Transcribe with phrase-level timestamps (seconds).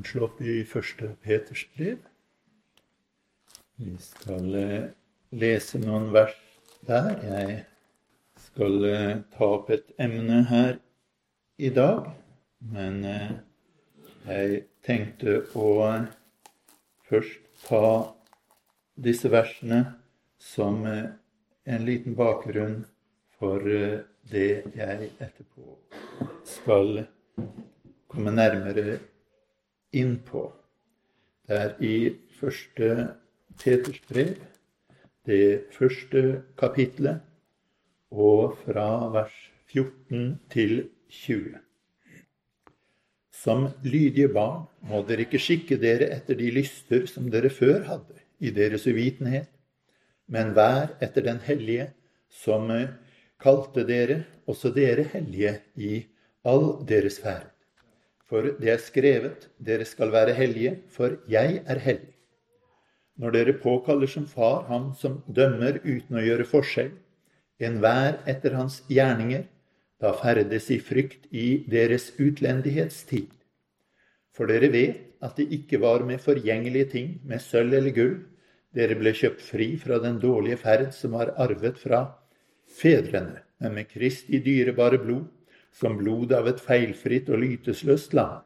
[0.00, 1.98] kan slå opp i første Peters brev.
[3.76, 4.86] Vi skal eh,
[5.36, 6.36] lese noen vers
[6.88, 7.10] der.
[7.20, 7.58] Jeg
[8.40, 10.78] skal eh, ta opp et emne her
[11.58, 12.08] i dag,
[12.72, 13.34] men eh,
[14.24, 15.68] jeg tenkte å
[17.10, 17.84] først ta
[18.96, 19.82] disse versene
[20.40, 22.86] som en liten bakgrunn
[23.36, 25.76] for det jeg etterpå
[26.48, 27.02] skal
[28.08, 29.00] komme nærmere
[29.92, 30.44] inn på.
[31.46, 31.94] Det er i
[32.38, 32.90] første
[33.60, 34.36] Peters brev,
[35.26, 37.20] det første kapitlet,
[38.10, 39.34] og fra vers
[39.70, 41.58] 14 til 20.
[43.40, 48.18] Som lydige barn må dere ikke skikke dere etter de lyster som dere før hadde
[48.40, 49.48] i deres uvitenhet,
[50.30, 51.90] men vær etter den hellige
[52.30, 52.70] som
[53.40, 56.04] kalte dere, også dere hellige, i
[56.44, 57.49] all deres ferd.
[58.30, 62.12] For det er skrevet, dere skal være hellige, for jeg er hellig.
[63.18, 66.92] Når dere påkaller som far han som dømmer uten å gjøre forskjell,
[67.60, 69.42] enhver etter hans gjerninger,
[70.00, 73.34] da ferdes i frykt i deres utlendighetstid.
[74.32, 78.14] For dere vet at det ikke var med forgjengelige ting, med sølv eller gull,
[78.72, 82.04] dere ble kjøpt fri fra den dårlige ferd som var arvet fra
[82.78, 85.26] fedrene, men med Kristi dyrebare blod,
[85.72, 88.42] som blod av et feilfritt og lytesløst lam.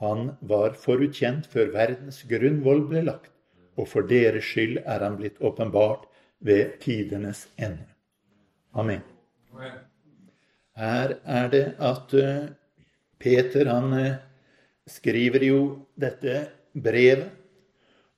[0.00, 3.32] Han var forutkjent før verdens grunnvoll ble lagt,
[3.76, 6.06] og for deres skyld er han blitt åpenbart
[6.40, 7.84] ved tidenes ende.
[8.72, 9.02] Amen.
[10.80, 12.48] Her er det at eh,
[13.20, 14.16] Peter han eh,
[14.88, 15.60] skriver jo
[16.00, 17.28] dette brevet,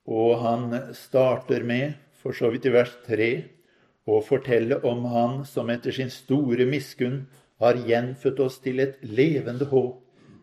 [0.06, 3.30] og han starter med, for så vidt i vers 3,
[4.06, 7.22] å fortelle om han som etter sin store miskunn
[7.62, 10.00] har gjenfødt oss til et levende håp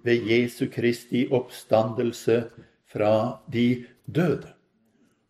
[0.08, 2.46] ved Jesu Kristi oppstandelse
[2.88, 4.54] fra de døde.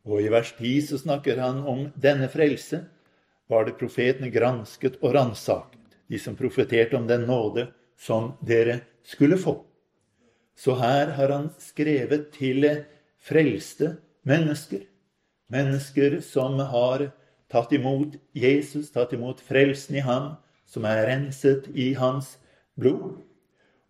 [0.05, 2.83] Og i vers 10 så snakker han om denne frelse
[3.49, 5.79] var det profetene gransket og ransaket,
[6.09, 7.67] de som profeterte om den nåde
[7.97, 9.57] som dere skulle få.
[10.57, 12.65] Så her har han skrevet til
[13.19, 13.95] frelste
[14.27, 14.83] mennesker,
[15.49, 17.09] mennesker som har
[17.49, 20.35] tatt imot Jesus, tatt imot frelsen i ham,
[20.69, 22.37] som er renset i hans
[22.79, 23.17] blod,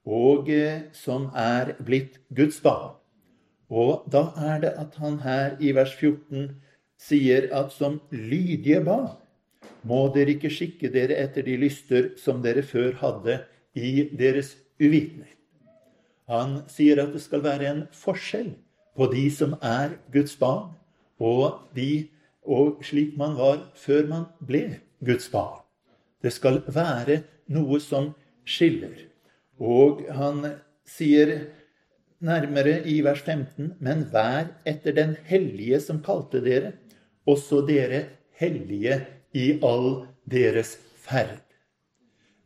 [0.10, 2.96] og eh, som er blitt Guds barn.
[3.70, 6.56] Og da er det at han her i vers 14
[7.00, 9.12] sier at som lydige barn
[9.88, 13.38] må dere ikke skikke dere etter de lyster som dere før hadde
[13.78, 15.38] i deres uvitenhet.
[16.30, 18.52] Han sier at det skal være en forskjell
[18.98, 20.74] på de som er Guds barn,
[21.20, 22.10] og, de,
[22.44, 25.64] og slik man var før man ble Guds barn.
[26.24, 27.22] Det skal være
[27.52, 28.12] noe som
[28.48, 28.96] skiller.
[29.60, 30.44] Og han
[30.88, 31.36] sier
[32.20, 36.74] nærmere i vers 15.: Men vær etter den hellige som kalte dere,
[37.28, 38.06] også dere
[38.40, 39.02] hellige
[39.34, 41.40] i all deres ferd.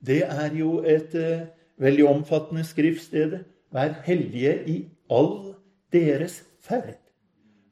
[0.06, 1.46] Det er jo et uh,
[1.80, 3.40] veldig omfattende skriftsted.
[3.74, 4.78] Vær hellige i
[5.10, 5.56] all
[5.94, 7.00] deres ferd.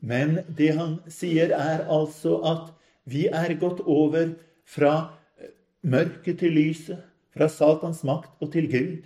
[0.02, 2.72] Men det han sier, er altså at
[3.06, 4.34] vi er gått over
[4.66, 4.94] fra
[5.82, 7.00] mørket til lyset,
[7.32, 8.98] fra Satans makt og til Gud.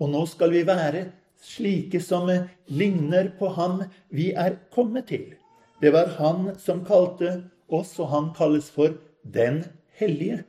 [0.00, 1.06] Og nå skal vi være
[1.44, 2.30] slike som
[2.66, 5.34] ligner på ham vi er kommet til.
[5.82, 9.64] Det var han som kalte oss, og han kalles for Den
[9.96, 10.44] hellige.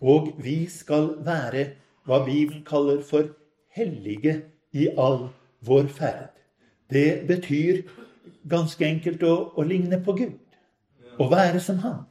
[0.00, 1.64] Og vi skal være
[2.06, 3.32] hva Bibelen kaller for
[3.74, 4.42] hellige
[4.72, 5.28] i all
[5.66, 6.30] vår ferd.
[6.90, 7.82] Det betyr
[8.46, 10.38] ganske enkelt å, å ligne på Gud.
[11.18, 12.04] Å være som ham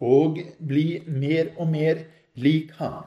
[0.00, 3.04] og bli mer og mer lik ham.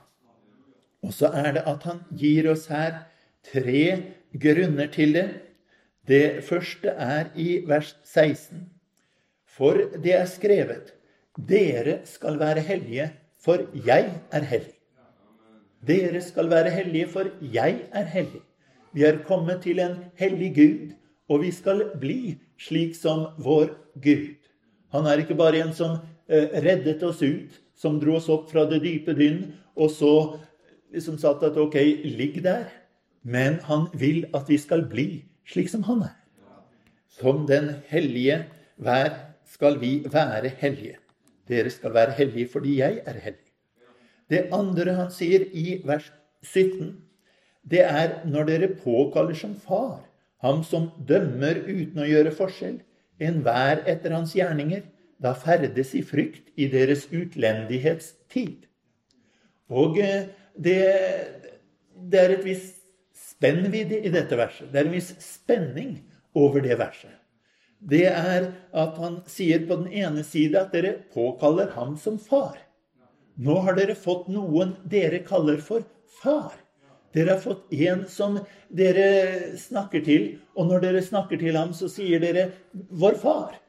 [1.04, 3.04] Og så er det at han gir oss her
[3.46, 3.84] tre
[4.34, 5.28] grunner til det.
[6.08, 8.66] Det første er i vers 16.
[9.46, 10.94] For det er skrevet
[11.38, 14.74] dere skal være hellige, for jeg er hellig.
[15.88, 18.42] Dere skal være hellige, for jeg er hellig.
[18.94, 20.96] Vi er kommet til en hellig Gud,
[21.30, 23.70] og vi skal bli slik som vår
[24.02, 24.34] Gud.
[24.92, 28.82] Han er ikke bare en som reddet oss ut, som dro oss opp fra det
[28.84, 30.14] dype dynn, og så
[30.94, 31.78] liksom satt at ok,
[32.18, 32.70] ligg der.
[33.28, 36.16] Men han vil at vi skal bli slik som han er.
[37.18, 38.44] Som den hellige
[38.78, 39.14] vær
[39.48, 40.98] skal vi være hellige.
[41.48, 43.44] Dere skal være hellige fordi jeg er hellig.
[44.28, 46.10] Det andre han sier i vers
[46.44, 46.98] 17,
[47.68, 50.04] det er når dere påkaller som far,
[50.44, 52.78] ham som dømmer uten å gjøre forskjell,
[53.20, 54.84] enhver etter hans gjerninger,
[55.22, 58.68] da ferdes i frykt i deres utlendighetstid.
[59.74, 60.82] Og eh, det,
[61.94, 62.78] det er et visst
[63.38, 64.70] spennvidde i dette verset.
[64.72, 65.98] Det er en viss spenning
[66.38, 67.14] over det verset.
[67.78, 72.58] Det er at han sier på den ene side at dere påkaller ham som far.
[73.38, 75.86] Nå har dere fått noen dere kaller for
[76.24, 76.56] far.
[77.14, 78.40] Dere har fått en som
[78.74, 80.26] dere snakker til,
[80.58, 83.62] og når dere snakker til ham, så sier dere 'vår far'.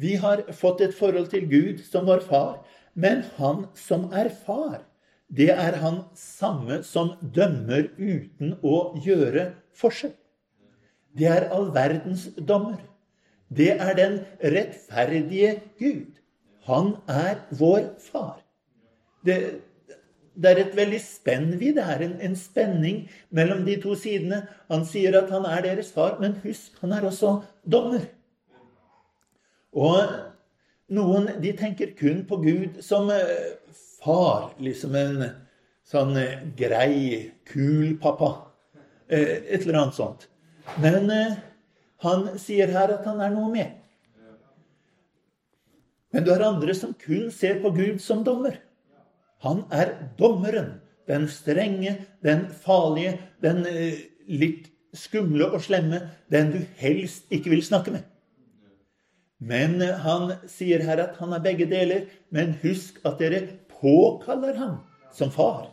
[0.00, 2.62] Vi har fått et forhold til Gud som vår far,
[2.94, 4.82] men han som er far,
[5.32, 10.12] det er han samme som dømmer uten å gjøre forskjell.
[11.16, 12.80] Det er all verdens dommer.
[13.52, 16.20] Det er den rettferdige Gud.
[16.68, 18.40] Han er vår far.
[19.24, 19.36] Det,
[20.36, 24.44] det er et veldig spennvidd her, en, en spenning mellom de to sidene.
[24.72, 28.04] Han sier at han er deres far, men husk, han er også dommer.
[29.72, 30.08] Og
[30.92, 33.54] noen de tenker kun på Gud som eh,
[34.02, 35.22] far, liksom en
[35.88, 38.34] sånn eh, grei, kul pappa.
[39.08, 40.28] Eh, et eller annet sånt.
[40.82, 41.08] Men
[42.04, 43.72] han sier her at han er noe mer.
[46.12, 48.60] Men du har andre som kun ser på Gud som dommer.
[49.42, 50.76] Han er dommeren.
[51.08, 53.64] Den strenge, den farlige, den
[54.30, 56.04] litt skumle og slemme.
[56.30, 58.11] Den du helst ikke vil snakke med.
[59.42, 62.06] Men han sier her at han er begge deler.
[62.30, 63.42] Men husk at dere
[63.80, 64.76] påkaller ham
[65.14, 65.66] som far.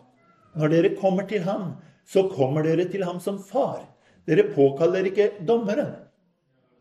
[0.58, 1.76] Når dere kommer til ham,
[2.10, 3.84] så kommer dere til ham som far.
[4.26, 5.94] Dere påkaller ikke dommeren.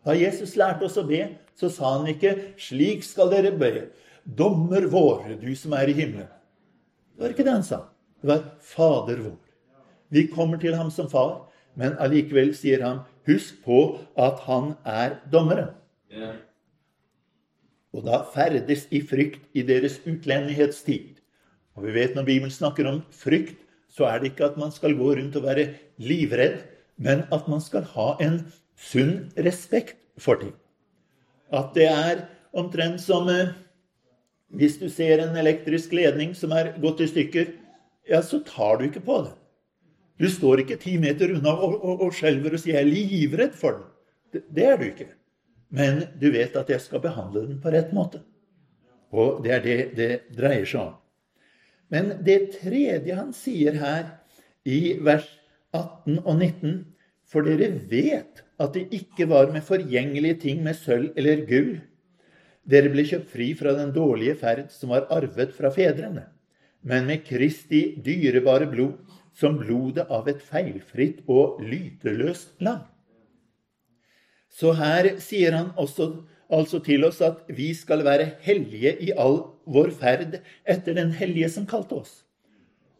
[0.06, 1.20] Da Jesus lærte oss å be,
[1.58, 3.88] så sa han ikke 'Slik skal dere be'.
[4.24, 6.28] Dommer vår, du som er i himmelen.
[7.16, 7.84] Det var ikke det han sa.
[8.22, 9.38] Det var Fader vår.
[10.10, 15.20] Vi kommer til ham som far, men allikevel sier han 'Husk på at han er
[15.30, 15.74] dommeren'.
[16.10, 16.47] Yeah
[17.96, 21.18] og da ferdes i frykt i deres utlendighetstid.
[21.78, 23.56] Og vi vet Når Bibelen snakker om frykt,
[23.88, 26.60] så er det ikke at man skal gå rundt og være livredd,
[26.98, 28.42] men at man skal ha en
[28.76, 30.52] sunn respekt for ting.
[31.50, 33.54] At det er omtrent som eh,
[34.48, 37.52] hvis du ser en elektrisk ledning som er gått i stykker,
[38.08, 39.34] ja, så tar du ikke på det.
[40.18, 43.54] Du står ikke ti meter unna og, og, og skjelver og sier 'jeg er livredd
[43.54, 43.88] for den'.
[44.32, 45.08] Det, det er du ikke.
[45.68, 48.22] Men du vet at jeg skal behandle den på rett måte.
[49.12, 50.96] Og det er det det dreier seg om.
[51.92, 54.08] Men det tredje han sier her
[54.68, 55.28] i vers
[55.72, 56.78] 18 og 19
[57.28, 61.74] For dere vet at det ikke var med forgjengelige ting med sølv eller gull.
[62.68, 66.24] Dere ble kjøpt fri fra den dårlige ferd som var arvet fra fedrene,
[66.80, 68.96] men med Kristi dyrebare blod,
[69.36, 72.82] som blodet av et feilfritt og lyteløst lam.
[74.58, 76.08] Så her sier han også
[76.50, 81.50] altså til oss at vi skal være hellige i all vår ferd etter den hellige
[81.54, 82.14] som kalte oss.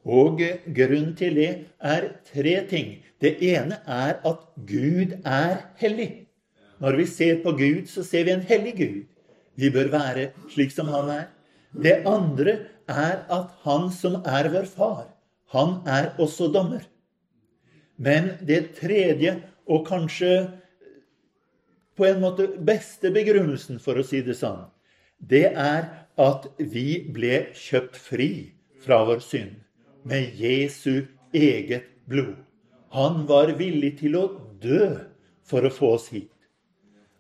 [0.05, 0.41] Og
[0.77, 1.51] grunnen til det
[1.81, 2.93] er tre ting.
[3.21, 6.29] Det ene er at Gud er hellig.
[6.79, 9.01] Når vi ser på Gud, så ser vi en hellig Gud.
[9.59, 11.27] Vi bør være slik som han er.
[11.75, 12.55] Det andre
[12.89, 15.09] er at han som er vår far,
[15.53, 16.87] han er også dommer.
[17.99, 19.35] Men det tredje,
[19.69, 20.47] og kanskje
[21.99, 24.67] på en måte beste begrunnelsen, for å si det sånn,
[25.19, 28.31] det er at vi ble kjøpt fri
[28.85, 29.57] fra vår synd
[30.09, 32.37] med Jesu eget blod.
[32.95, 34.27] Han var villig til å
[34.63, 34.95] dø
[35.49, 36.33] for å få oss hit.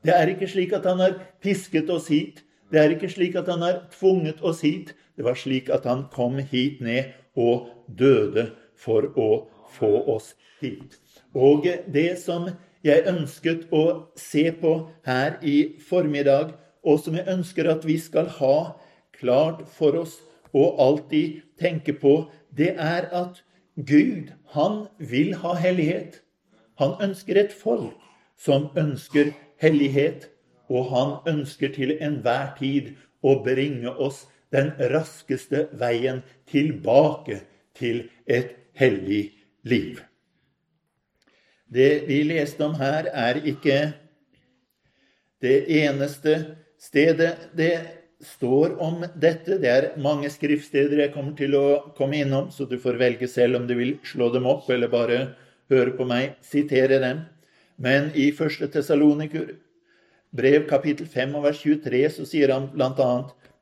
[0.04, 2.44] Det er ikke slik at han har pisket oss hit.
[2.72, 4.94] Det er ikke slik at han har tvunget oss hit.
[5.18, 9.30] Det var slik at han kom hit ned og døde for å
[9.74, 10.32] få oss
[10.62, 10.96] hit.
[11.34, 12.48] Og det som
[12.84, 13.84] jeg ønsket å
[14.16, 14.72] se på
[15.06, 16.54] her i formiddag,
[16.84, 18.56] og som jeg ønsker at vi skal ha
[19.18, 20.18] klart for oss
[20.54, 23.42] og alltid tenke på, det er at
[23.76, 26.22] Gud, han vil ha hellighet.
[26.78, 27.94] Han ønsker et folk
[28.38, 30.30] som ønsker hellighet,
[30.68, 37.42] og han ønsker til enhver tid å bringe oss den raskeste veien tilbake
[37.78, 39.30] til et hellig
[39.62, 40.02] liv.
[41.68, 43.78] Det vi leste om her, er ikke
[45.44, 46.34] det eneste
[46.80, 47.74] stedet det
[48.24, 49.58] står om dette.
[49.60, 51.66] Det er mange skriftsteder jeg kommer til å
[51.98, 55.18] komme innom, så du får velge selv om du vil slå dem opp eller bare
[55.68, 57.26] høre på meg sitere dem.
[57.76, 58.64] Men i 1.
[58.72, 59.52] Tessaloniker
[60.34, 63.10] brev kapittel 5 og vers 23 så sier han bl.a.: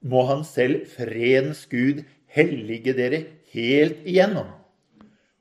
[0.06, 4.54] Må Han selv, fredens Gud, hellige dere helt igjennom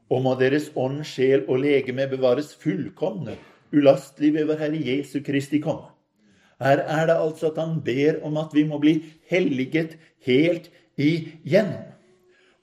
[0.09, 3.38] og må deres ånd, sjel og legeme bevares fullkomne,
[3.74, 5.91] ulastelig ved vår Herre Jesu Kristi komme.
[6.62, 11.91] Her er det altså at han ber om at vi må bli helliget helt igjennom.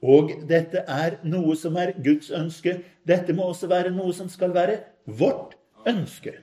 [0.03, 2.81] Og dette er noe som er Guds ønske.
[3.07, 5.55] Dette må også være noe som skal være vårt
[5.87, 6.35] ønske.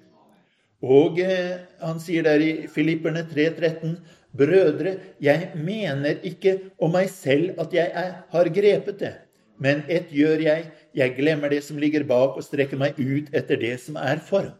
[0.80, 3.98] Og eh, han sier der i Filipperne 3,13.:
[4.32, 9.14] Brødre, jeg mener ikke om meg selv at jeg er, har grepet det,
[9.60, 13.60] men ett gjør jeg, jeg glemmer det som ligger bak, og strekker meg ut etter
[13.60, 14.56] det som er foran.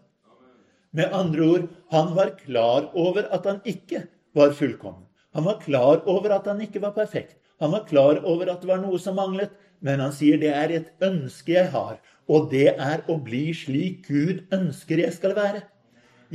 [0.92, 4.04] Med andre ord, han var klar over at han ikke
[4.36, 5.06] var fullkommen.
[5.38, 7.38] Han var klar over at han ikke var perfekt.
[7.62, 9.52] Han var klar over at det var noe som manglet.
[9.80, 14.10] Men han sier det er et ønske jeg har, og det er å bli slik
[14.10, 15.62] Gud ønsker jeg skal være.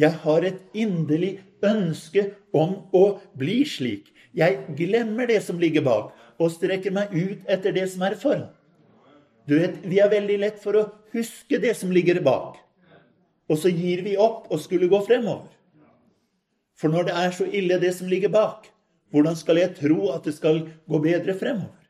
[0.00, 3.04] Jeg har et inderlig ønske om å
[3.38, 4.08] bli slik.
[4.34, 8.48] Jeg glemmer det som ligger bak, og strekker meg ut etter det som er foran.
[9.48, 12.56] Du vet, Vi er veldig lett for å huske det som ligger bak,
[13.48, 15.50] og så gir vi opp og skulle gå fremover.
[16.74, 18.70] For når det er så ille, det som ligger bak,
[19.12, 21.84] hvordan skal jeg tro at det skal gå bedre fremover?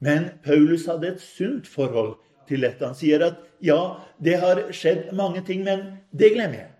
[0.00, 2.16] Men Paulus hadde et sunt forhold
[2.48, 2.84] til dette.
[2.84, 6.72] Han sier at ja, det har skjedd mange ting, men det glemmer jeg.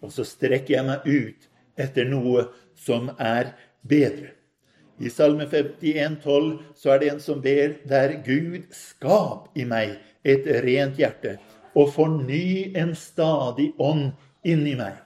[0.00, 2.46] Og så strekker jeg meg ut etter noe
[2.78, 3.52] som er
[3.84, 4.35] bedre.
[4.98, 9.98] I Salme 51, 12, så er det en som ber der Gud skap i meg
[10.24, 11.36] et rent hjerte
[11.76, 14.14] og forny en stadig ånd
[14.46, 14.96] inni meg.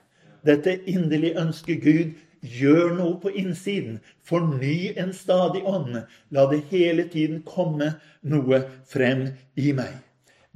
[0.47, 2.19] Dette inderlig ønsker Gud.
[2.41, 3.99] Gjør noe på innsiden.
[4.25, 5.99] Forny en stadig ånd.
[6.33, 7.91] La det hele tiden komme
[8.23, 9.27] noe frem
[9.61, 9.99] i meg.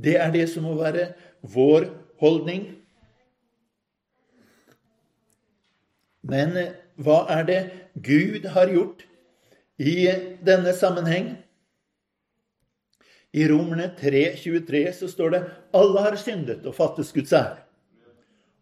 [0.00, 1.10] Det er det som må være
[1.42, 1.90] vår
[2.22, 2.70] holdning.
[6.24, 7.60] Men eh, hva er det
[8.00, 9.04] Gud har gjort
[9.78, 10.08] i
[10.46, 11.34] denne sammenheng?
[13.34, 15.40] I Romerne 3,23 så står det
[15.74, 17.64] alle har syndet og fattes Guds ære.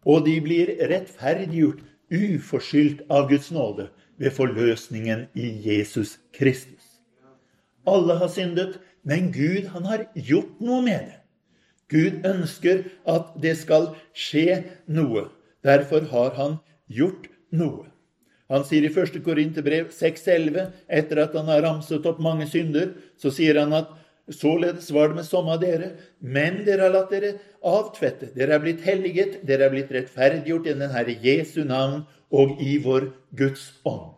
[0.05, 6.99] Og de blir rettferdiggjort uforskyldt av Guds nåde ved forløsningen i Jesus Kristus.
[7.87, 11.19] Alle har syndet, men Gud han har gjort noe med det.
[11.93, 15.27] Gud ønsker at det skal skje noe.
[15.63, 16.57] Derfor har han
[16.89, 17.92] gjort noe.
[18.51, 19.19] Han sier i 1.
[19.23, 23.91] Korinterbrev 6,11, etter at han har ramset opp mange synder, så sier han at
[24.31, 27.35] således var det med somme av dere, men dere har latt dere
[27.67, 28.31] avtvette.
[28.35, 32.77] Dere er blitt helliget, dere er blitt rettferdiggjort i den Herre Jesu navn og i
[32.83, 33.09] vår
[33.39, 34.13] Guds ånd.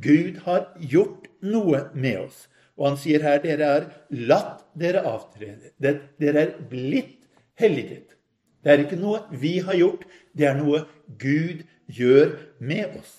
[0.00, 2.46] Gud har gjort noe med oss.
[2.80, 5.74] Og han sier her dere har latt dere avtrede.
[5.76, 7.18] Dere er blitt
[7.60, 8.16] helliget.
[8.64, 10.04] Det er ikke noe vi har gjort,
[10.36, 10.84] det er noe
[11.20, 13.12] Gud gjør med oss.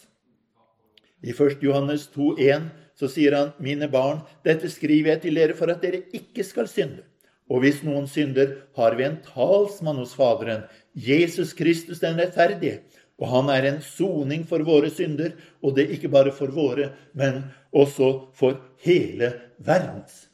[1.21, 1.61] I 1.
[1.61, 6.03] Johannes 2,1 så sier han, 'Mine barn, dette skriver jeg til dere for at dere
[6.13, 7.05] ikke skal synde.'
[7.51, 10.63] Og hvis noen synder, har vi en talsmann hos Faderen,
[10.95, 12.79] Jesus Kristus den rettferdige.
[13.19, 17.43] Og han er en soning for våre synder, og det ikke bare for våre, men
[17.75, 20.29] også for hele verdens.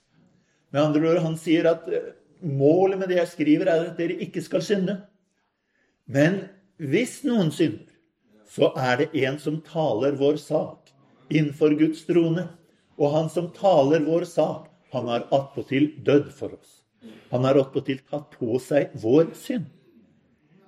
[0.72, 2.14] Med andre ord, han sier at eh,
[2.46, 5.00] målet med det jeg skriver, er at dere ikke skal synde.
[6.06, 6.44] Men
[6.78, 7.97] hvis noen synder,
[8.48, 10.94] så er det en som taler vår sak
[11.30, 12.48] innenfor Guds trone.
[12.98, 16.78] Og han som taler vår sak, han har attpåtil dødd for oss.
[17.30, 19.68] Han har attpåtil tatt på seg vår synd.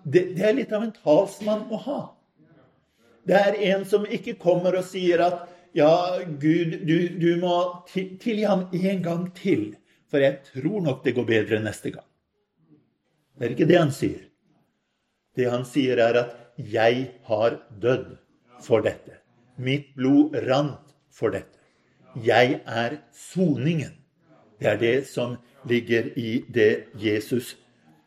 [0.04, 2.02] Det, det, er litt av en talsmann å ha.
[3.28, 7.56] Det er en som ikke kommer og sier at ja, Gud, du, du må
[7.92, 9.74] tilgi ham en gang til,
[10.10, 12.06] for jeg tror nok det går bedre neste gang.
[13.38, 14.24] Det er ikke det han sier.
[15.38, 18.18] Det han sier, er at 'Jeg har dødd
[18.62, 19.20] for dette'.
[19.58, 21.60] Mitt blod rant for dette.
[22.16, 23.96] Jeg er soningen.
[24.60, 27.58] Det er det som ligger i det Jesus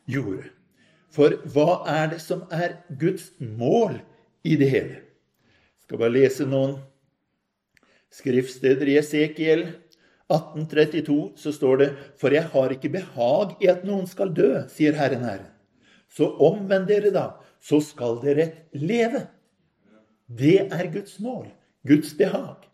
[0.06, 0.50] gjorde.
[1.10, 4.00] For hva er det som er Guds mål
[4.44, 5.00] i det hele?
[5.00, 6.76] Jeg skal bare lese noen
[8.12, 9.66] skriftsteder i Esekiel
[10.32, 11.88] 1832 så står det
[12.20, 15.50] For jeg har ikke behag i at noen skal dø, sier Herren Herren.
[16.12, 17.26] Så omvend dere da,
[17.62, 19.26] så skal dere leve.
[20.26, 21.48] Det er Guds mål,
[21.86, 22.68] Guds behag.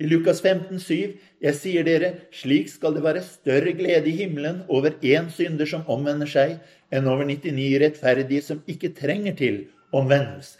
[0.00, 4.62] I Lukas 15, 7, jeg sier dere, slik skal det være større glede i himmelen
[4.72, 6.54] over én synder som omvender seg,
[6.88, 10.56] enn over 99 rettferdige som ikke trenger til omvendelse.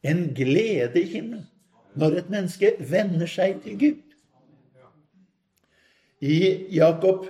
[0.00, 1.44] En glede i himmelen
[2.00, 4.00] når et menneske vender seg til Gud.
[6.20, 6.38] I
[6.72, 7.26] Jakob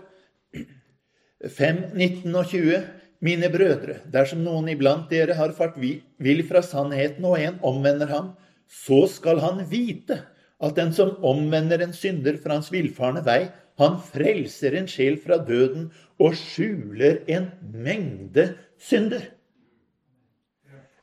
[1.46, 2.78] 5, 19 og 20
[3.20, 8.30] mine brødre, dersom noen iblant dere har fart vill fra sannheten, og en omvender ham,
[8.70, 10.22] så skal han vite
[10.60, 13.48] at den som omvender en synder fra hans villfarne vei,
[13.80, 15.88] han frelser en sjel fra døden
[16.20, 18.50] og skjuler en mengde
[18.80, 19.24] synder.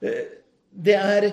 [0.02, 0.26] Eh,
[0.78, 1.32] det er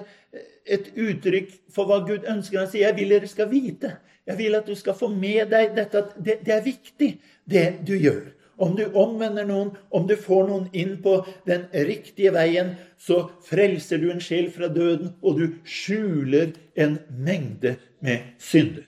[0.64, 2.62] et uttrykk for hva Gud ønsker.
[2.62, 3.96] Han sier, 'Jeg vil dere skal vite'.
[4.26, 7.86] Jeg vil at du skal få med deg dette at det, det er viktig, det
[7.86, 8.32] du gjør.
[8.56, 11.16] Om du omvender noen, om du får noen inn på
[11.48, 17.74] den riktige veien, så frelser du en sjel fra døden, og du skjuler en mengde
[18.04, 18.86] med synder.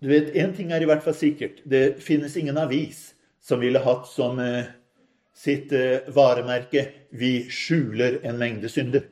[0.00, 1.60] Du vet, Én ting er i hvert fall sikkert.
[1.68, 3.10] Det finnes ingen avis
[3.44, 4.70] som ville hatt som eh,
[5.36, 9.08] sitt eh, varemerke 'Vi skjuler en mengde synder'.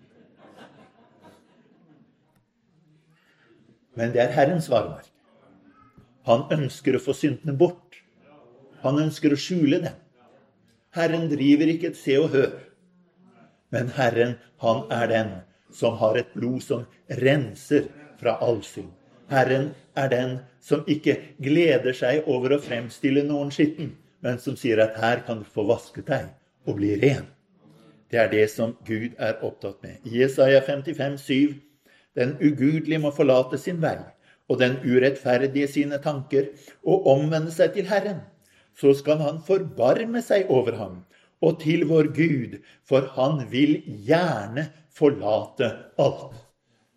[3.99, 5.11] Men det er Herrens varemerke.
[6.28, 7.88] Han ønsker å få syndene bort.
[8.85, 9.97] Han ønsker å skjule dem.
[10.97, 12.52] Herren driver ikke et se og hør.
[13.75, 15.32] Men Herren, han er den
[15.75, 16.87] som har et blod som
[17.20, 18.90] renser fra all synd.
[19.28, 23.92] Herren er den som ikke gleder seg over å fremstille noen skitten,
[24.25, 26.30] men som sier at her kan du få vasket deg
[26.64, 27.28] og bli ren.
[28.08, 30.00] Det er det som Gud er opptatt med.
[30.08, 31.58] I Jesaja 55, 7
[32.18, 33.99] den ugudelige må forlate sin vei,
[34.49, 36.49] og den urettferdige sine tanker,
[36.82, 38.25] og omvende seg til Herren.
[38.78, 40.99] Så skal han forbarme seg over ham
[41.42, 45.70] og til vår Gud, for han vil gjerne forlate
[46.02, 46.35] alt.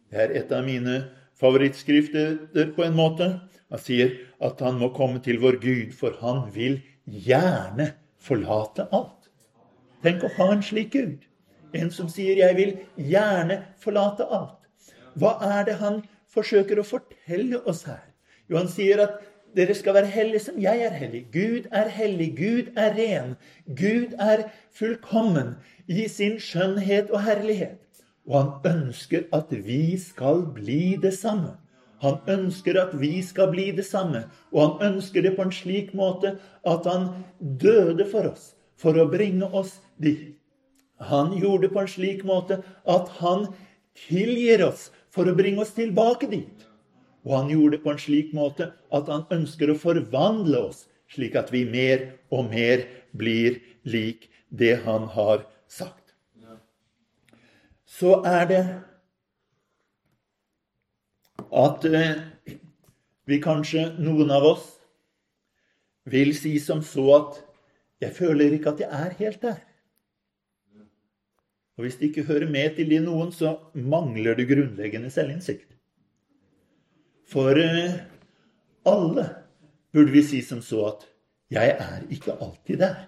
[0.10, 0.98] Det er et av mine
[1.38, 3.28] favorittskrifter på en måte.
[3.72, 9.30] Han sier at han må komme til vår Gud, for han vil gjerne forlate alt.
[10.02, 11.28] Tenk å ha en slik Gud.
[11.74, 14.58] En som sier 'jeg vil gjerne forlate alt'.
[15.16, 16.02] Hva er det han
[16.34, 18.04] forsøker å fortelle oss her?
[18.50, 19.22] Jo, han sier at
[19.56, 21.26] dere skal være hellige som jeg er hellig.
[21.34, 22.30] Gud er hellig.
[22.38, 23.36] Gud er ren.
[23.68, 25.56] Gud er fullkommen
[25.88, 27.80] i sin skjønnhet og herlighet.
[28.28, 31.58] Og han ønsker at vi skal bli det samme.
[32.02, 34.24] Han ønsker at vi skal bli det samme.
[34.52, 39.10] Og han ønsker det på en slik måte at han døde for oss, for å
[39.12, 40.32] bringe oss dit.
[41.02, 43.48] Han gjorde det på en slik måte at han
[44.08, 46.68] tilgir oss for å bringe oss tilbake dit.
[47.26, 51.36] Og han gjorde det på en slik måte at han ønsker å forvandle oss, slik
[51.38, 52.88] at vi mer og mer
[53.18, 56.16] blir lik det han har sagt.
[57.86, 58.62] Så er det
[61.52, 62.22] at eh,
[63.28, 64.70] vi kanskje, noen av oss,
[66.10, 67.44] vil si som så at
[68.02, 69.62] 'jeg føler ikke at jeg er helt der'.
[71.78, 75.71] Og hvis det ikke hører med til de noen, så mangler det grunnleggende selvinnsikt.
[77.32, 77.94] For eh,
[78.84, 79.26] alle
[79.94, 81.08] burde vi si som så at
[81.52, 83.08] 'jeg er ikke alltid der'.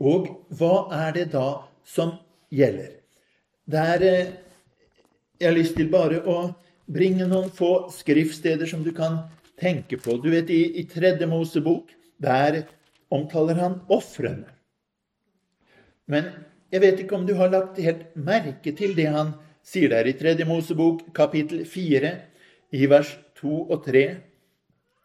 [0.00, 2.12] Og hva er det da som
[2.50, 2.90] gjelder?
[3.66, 4.32] Der eh,
[5.40, 6.54] Jeg har lyst til bare å
[6.90, 10.16] bringe noen få skriftsteder som du kan tenke på.
[10.18, 12.64] Du vet, I, i Tredje Mosebok der
[13.10, 14.50] omtaler han ofrene.
[16.06, 16.24] Men
[16.72, 20.16] jeg vet ikke om du har lagt helt merke til det han sier der i
[20.18, 22.10] Tredje Mosebok, kapittel 4,
[22.72, 24.04] i vers 2 og 3.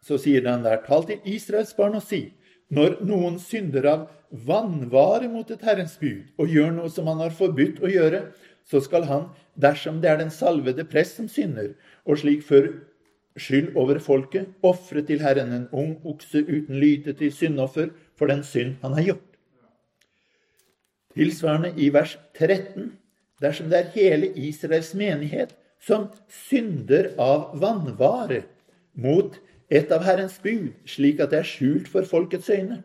[0.04, 2.26] Så sier han der, tal til Israels barn og si,
[2.74, 4.08] når noen synder av
[4.46, 8.26] vannvare mot et Herrens bud og gjør noe som han har forbudt å gjøre,
[8.64, 9.28] så skal han,
[9.60, 11.74] dersom det er den salvede prest som synder,
[12.08, 12.70] og slik før
[13.36, 18.44] skyld over folket, ofre til Herren en ung okse uten lyte til syndoffer for den
[18.46, 19.30] synd han har gjort.
[21.14, 22.94] Tilsvarende i vers 13.
[23.42, 26.08] Dersom det er hele Israels menighet som
[26.48, 28.44] synder av vannvare
[28.94, 29.36] mot
[29.68, 32.82] et av Herrens bud, slik at det er skjult for folkets øyne,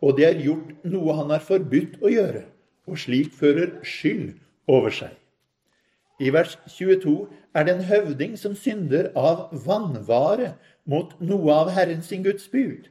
[0.00, 2.44] og det er gjort noe han har forbudt å gjøre,
[2.88, 4.32] og slik fører skyld
[4.70, 5.12] over seg.
[6.20, 7.14] I vers 22
[7.56, 10.54] er det en høvding som synder av vannvare
[10.88, 12.88] mot noe av Herren sin Guds bud,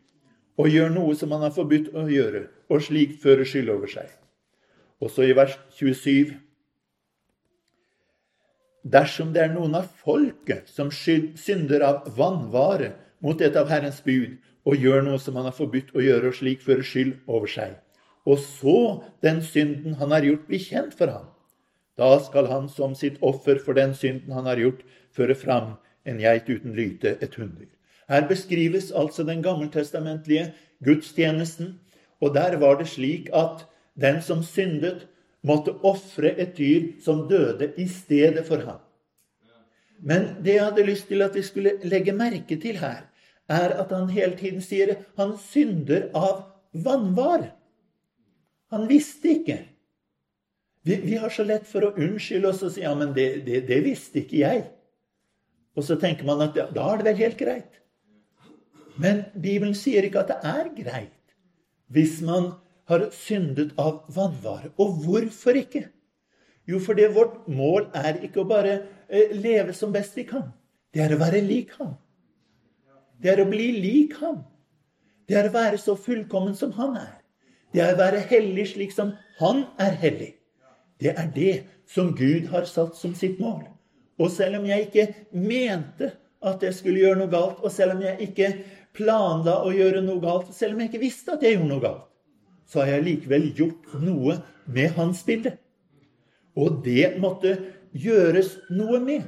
[0.60, 4.10] og gjør noe som han har forbudt å gjøre, og slik fører skyld over seg.
[5.00, 6.36] Også i vers 27.
[8.84, 14.38] Dersom det er noen av folket som synder av vannvare mot et av Herrens bud,
[14.68, 17.76] og gjør noe som han har forbudt å gjøre, og slik fører skyld over seg,
[18.28, 18.78] og så
[19.26, 21.28] den synden han har gjort, blir kjent for ham,
[22.00, 25.74] da skal han som sitt offer for den synden han har gjort, føre fram
[26.08, 27.72] en geit uten lyte, et hunndyr.
[28.10, 30.54] Her beskrives altså den gammeltestamentlige
[30.86, 31.76] gudstjenesten,
[32.24, 33.66] og der var det slik at
[34.00, 35.09] den som syndet,
[35.46, 38.82] måtte ofre et dyr som døde i stedet for ham.
[40.00, 43.06] Men det jeg hadde lyst til at vi skulle legge merke til her,
[43.50, 47.50] er at han hele tiden sier han synder av vannvar.
[48.72, 49.58] Han visste ikke.
[50.86, 53.66] Vi, vi, har så lett for å unnskylde oss og si ja, men det, det,
[53.68, 54.64] det visste ikke jeg.
[55.76, 57.80] Og så tenker man at ja, da er det vel helt greit.
[59.00, 61.16] Men Bibelen sier ikke at det er greit
[61.90, 62.52] hvis man
[62.90, 64.74] har syndet av vannvare.
[64.82, 65.86] Og hvorfor ikke?
[66.70, 68.76] Jo, fordi vårt mål er ikke å bare
[69.08, 70.50] eh, leve som best vi kan.
[70.94, 71.96] Det er å være lik ham.
[73.22, 74.44] Det er å bli lik ham.
[75.30, 77.16] Det er å være så fullkommen som han er.
[77.74, 80.32] Det er å være hellig slik som han er hellig.
[81.00, 81.54] Det er det
[81.90, 83.64] som Gud har satt som sitt mål.
[84.20, 86.12] Og selv om jeg ikke mente
[86.44, 88.50] at jeg skulle gjøre noe galt, og selv om jeg ikke
[88.98, 92.09] planla å gjøre noe galt, selv om jeg ikke visste at jeg gjorde noe galt,
[92.70, 94.38] så har jeg likevel gjort noe
[94.70, 95.56] med hans bilde.
[96.60, 97.56] Og det måtte
[97.98, 99.26] gjøres noe med.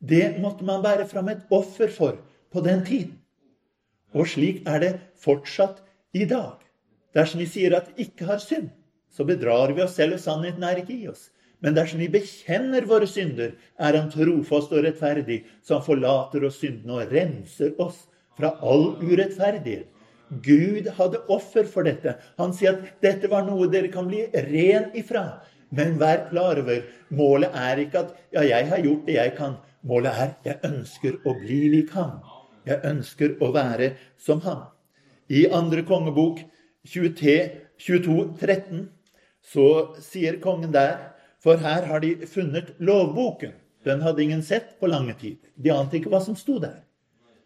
[0.00, 2.18] Det måtte man bære fram et offer for
[2.52, 3.14] på den tiden.
[4.12, 5.80] Og slik er det fortsatt
[6.16, 6.60] i dag.
[7.16, 8.68] Dersom vi sier at vi ikke har synd,
[9.08, 11.30] så bedrar vi oss selv, og sannheten er ikke i oss.
[11.64, 16.60] Men dersom vi bekjenner våre synder, er Han trofast og rettferdig, så Han forlater oss
[16.60, 18.04] syndene og renser oss
[18.36, 19.88] fra all urettferdighet.
[20.30, 22.16] Gud hadde offer for dette.
[22.38, 25.42] Han sier at dette var noe dere kan bli ren ifra.
[25.70, 26.82] Men vær klar over
[27.14, 29.56] målet er ikke at ja, jeg har gjort det jeg kan.
[29.86, 32.18] Målet er jeg ønsker å bli lik ham.
[32.66, 34.66] Jeg ønsker å være som ham.
[35.30, 36.42] I andre kongebok
[36.86, 37.36] 23,
[37.82, 38.86] 22, 13
[39.46, 39.68] så
[40.02, 41.12] sier kongen der
[41.42, 43.52] For her har de funnet lovboken.
[43.86, 45.36] Den hadde ingen sett på lange tid.
[45.54, 46.80] De ante ikke hva som sto der.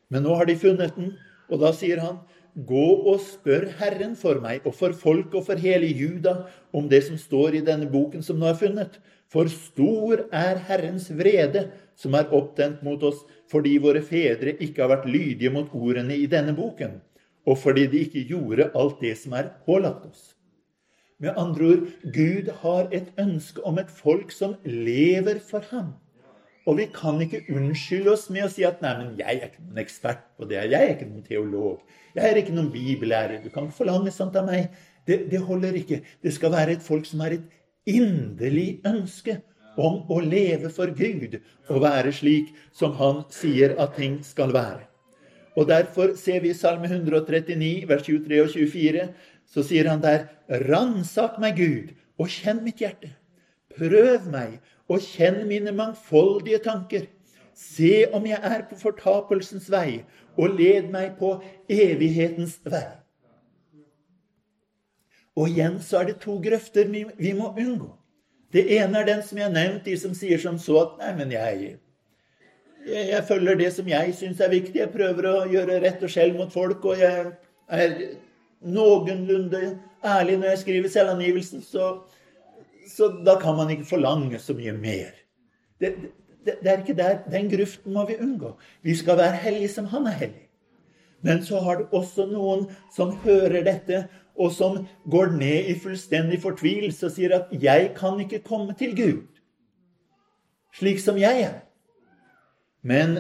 [0.09, 1.11] Men nå har de funnet den,
[1.51, 2.23] og da sier han
[2.55, 7.05] Gå og spør Herren for meg og for folk og for hele Juda om det
[7.07, 8.97] som står i denne boken som nå er funnet.
[9.31, 14.91] For stor er Herrens vrede som er opptent mot oss fordi våre fedre ikke har
[14.97, 16.99] vært lydige mot ordene i denne boken,
[17.47, 20.29] og fordi de ikke gjorde alt det som er pålagt oss.
[21.21, 25.95] Med andre ord Gud har et ønske om et folk som lever for ham.
[26.71, 29.65] Og vi kan ikke unnskylde oss med å si at nei, men jeg er ikke
[29.65, 30.61] noen ekspert på det.
[30.71, 31.81] Jeg er ikke noen teolog.
[32.15, 33.41] Jeg er ikke noen bibellærer.
[33.43, 34.69] Du kan forlange sånt av meg.
[35.09, 35.99] Det, det holder ikke.
[36.23, 39.41] Det skal være et folk som har et inderlig ønske
[39.81, 44.87] om å leve for Gud og være slik som han sier at ting skal være.
[45.59, 49.09] Og Derfor ser vi i Salme 139, vers 23 og 24,
[49.51, 50.29] så sier han der
[50.71, 53.11] Ransak meg, Gud, og kjenn mitt hjerte.
[53.75, 57.07] Prøv meg og kjenn mine mangfoldige tanker.
[57.55, 60.03] Se om jeg er på fortapelsens vei,
[60.39, 61.37] og led meg på
[61.71, 62.89] evighetens vei.
[65.39, 67.93] Og igjen så er det to grøfter vi må unngå.
[68.51, 71.13] Det ene er den som jeg har nevnt, de som sier som så at Nei,
[71.21, 71.77] men jeg,
[72.83, 74.81] jeg, jeg følger det som jeg syns er viktig.
[74.81, 77.31] Jeg prøver å gjøre rett og skjell mot folk, og jeg
[77.71, 77.95] er
[78.61, 81.93] noenlunde ærlig når jeg skriver selvangivelsen, så,
[82.91, 85.15] så da kan man ikke forlange så mye mer.
[85.81, 85.95] Det,
[86.45, 87.19] det, det er ikke der.
[87.31, 88.57] Den gruften må vi unngå.
[88.83, 90.47] Vi skal være hellige som han er hellig.
[91.23, 94.07] Men så har du også noen som hører dette,
[94.41, 98.97] og som går ned i fullstendig fortvilelse og sier at 'jeg kan ikke komme til
[98.97, 99.27] Gud
[100.77, 101.61] slik som jeg er'.
[102.83, 103.19] Men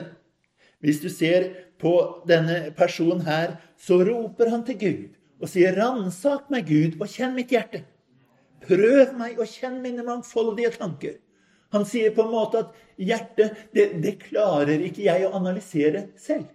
[0.80, 5.08] hvis du ser på denne personen her, så roper han til Gud
[5.40, 7.84] og sier 'Ransak meg, Gud, og kjenn mitt hjerte'.
[8.66, 11.18] Prøv meg og kjenn mine mangfoldige tanker.
[11.74, 16.48] Han sier på en måte at hjertet, det, det klarer ikke jeg å analysere selv.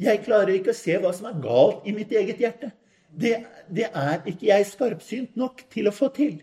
[0.00, 2.70] Jeg klarer ikke å se hva som er galt i mitt eget hjerte
[3.10, 6.40] det, det er ikke jeg skarpsynt nok til å få til.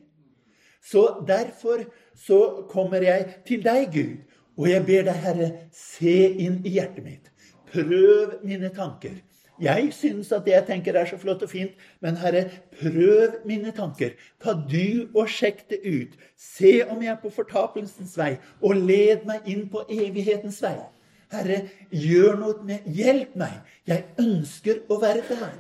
[0.83, 1.85] Så derfor
[2.17, 4.17] så kommer jeg til deg, Gud,
[4.57, 7.31] og jeg ber deg, Herre, se inn i hjertet mitt.
[7.71, 9.17] Prøv mine tanker.
[9.61, 12.43] Jeg syns at det jeg tenker, er så flott og fint, men Herre,
[12.77, 14.13] prøv mine tanker.
[14.43, 16.17] Ta du og sjekk det ut.
[16.37, 20.77] Se om jeg er på fortapelsens vei, og led meg inn på evighetens vei.
[21.33, 23.57] Herre, gjør noe med Hjelp meg.
[23.89, 25.57] Jeg ønsker å være der.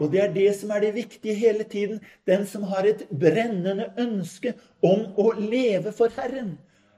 [0.00, 2.00] Og det er det som er det viktige hele tiden.
[2.26, 6.56] Den som har et brennende ønske om å leve for Herren.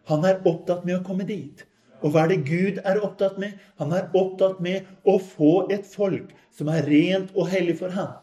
[0.09, 1.65] Han er opptatt med å komme dit.
[2.05, 3.57] Og hva er det Gud er opptatt med?
[3.81, 8.19] Han er opptatt med å få et folk som er rent og hellig for ham.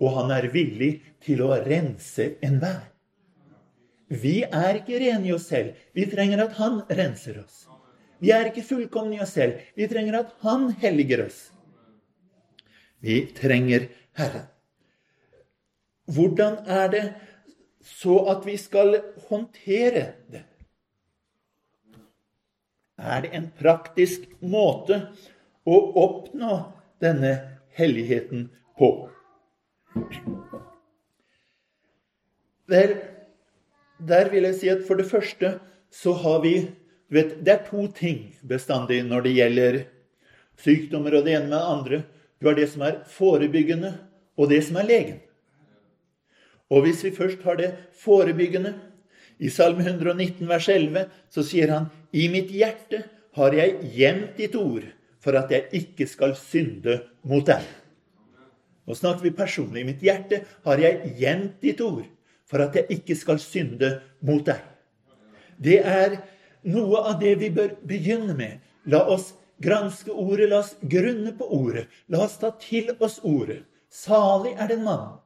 [0.00, 2.86] Og han er villig til å rense enhver.
[4.08, 5.76] Vi er ikke rene i oss selv.
[5.92, 7.66] Vi trenger at han renser oss.
[8.22, 9.60] Vi er ikke fullkomne i oss selv.
[9.76, 11.50] Vi trenger at han helliger oss.
[13.04, 14.46] Vi trenger Herren.
[16.06, 17.06] Hvordan er det
[17.84, 20.46] så at vi skal håndtere det?
[23.06, 24.98] Er en praktisk måte
[25.66, 26.56] å oppnå
[27.02, 27.36] denne
[27.78, 28.90] helligheten på?
[32.66, 32.96] Vel,
[34.02, 35.54] der vil jeg si at for det første
[35.94, 36.56] så har vi
[37.06, 39.76] du vet, Det er to ting bestandig når det gjelder
[40.58, 42.00] sykdommer og det ene med det andre.
[42.40, 43.92] Du har det som er forebyggende,
[44.36, 45.20] og det som er legen.
[46.66, 47.70] Og hvis vi først har det
[48.02, 48.74] forebyggende
[49.38, 53.02] I Salme 119 vers 11 så sier han I mitt hjerte
[53.36, 54.86] har jeg gjemt ditt ord
[55.20, 57.64] for at jeg ikke skal synde mot deg.
[58.86, 59.82] Nå snakker vi personlig.
[59.82, 62.06] I mitt hjerte har jeg gjemt ditt ord
[62.46, 64.62] for at jeg ikke skal synde mot deg.
[65.58, 66.20] Det er
[66.70, 68.62] noe av det vi bør begynne med.
[68.86, 71.86] La oss granske ordet, la oss grunne på ordet.
[72.08, 73.64] La oss ta til oss ordet.
[73.90, 75.18] Salig er den mann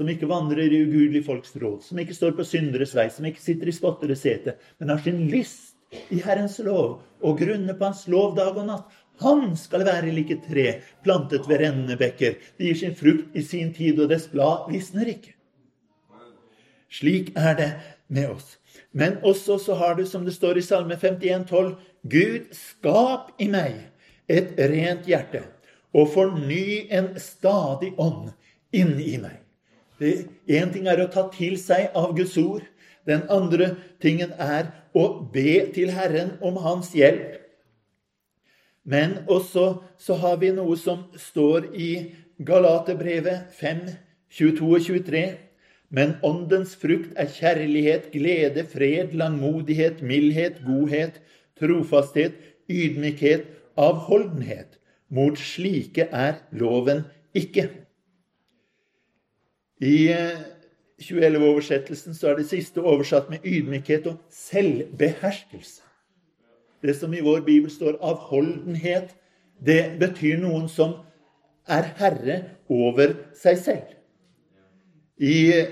[0.00, 3.42] som ikke vandrer i ugudelig folks råd, som ikke står på synderes vei, som ikke
[3.42, 5.74] sitter i spotteres sete, men har sin lyst
[6.08, 8.94] i Herrens lov og grunner på Hans lov dag og natt.
[9.20, 12.38] Han skal være like tre plantet ved rennende bekker.
[12.56, 15.34] Det gir sin frukt i sin tid, og dess blad visner ikke.
[16.88, 17.68] Slik er det
[18.08, 18.56] med oss.
[18.96, 21.76] Men også så har du, som det står i Salme 51, 12,
[22.08, 23.76] Gud, skap i meg
[24.32, 25.44] et rent hjerte,
[25.92, 28.32] og forny en stadig ånd
[28.72, 29.36] inni meg.
[30.00, 32.64] Én ting er å ta til seg av Guds ord.
[33.08, 37.36] Den andre tingen er å be til Herren om hans hjelp.
[38.84, 41.90] Men også så har vi noe som står i
[42.40, 43.84] Galaterbrevet 5,
[44.32, 45.24] 22 og 23.
[45.90, 51.18] Men åndens frukt er kjærlighet, glede, fred, langmodighet, mildhet, godhet,
[51.58, 52.38] trofasthet,
[52.70, 54.78] ydmykhet, avholdenhet.
[55.10, 57.02] Mot slike er loven
[57.34, 57.66] ikke.
[59.80, 60.10] I
[61.00, 65.80] 2011-oversettelsen så er det siste oversatt med ydmykhet og selvbeherskelse.
[66.80, 69.14] Det som i vår bibel står avholdenhet,
[69.60, 70.98] det betyr noen som
[71.68, 72.36] er herre
[72.72, 73.96] over seg selv.
[75.20, 75.68] I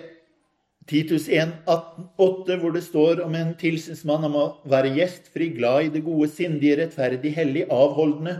[0.88, 5.90] Titus 1, 8, hvor det står om en tilsynsmann om å være gjestfri, glad i
[5.96, 8.38] det gode, sindige, rettferdig, hellig, avholdende.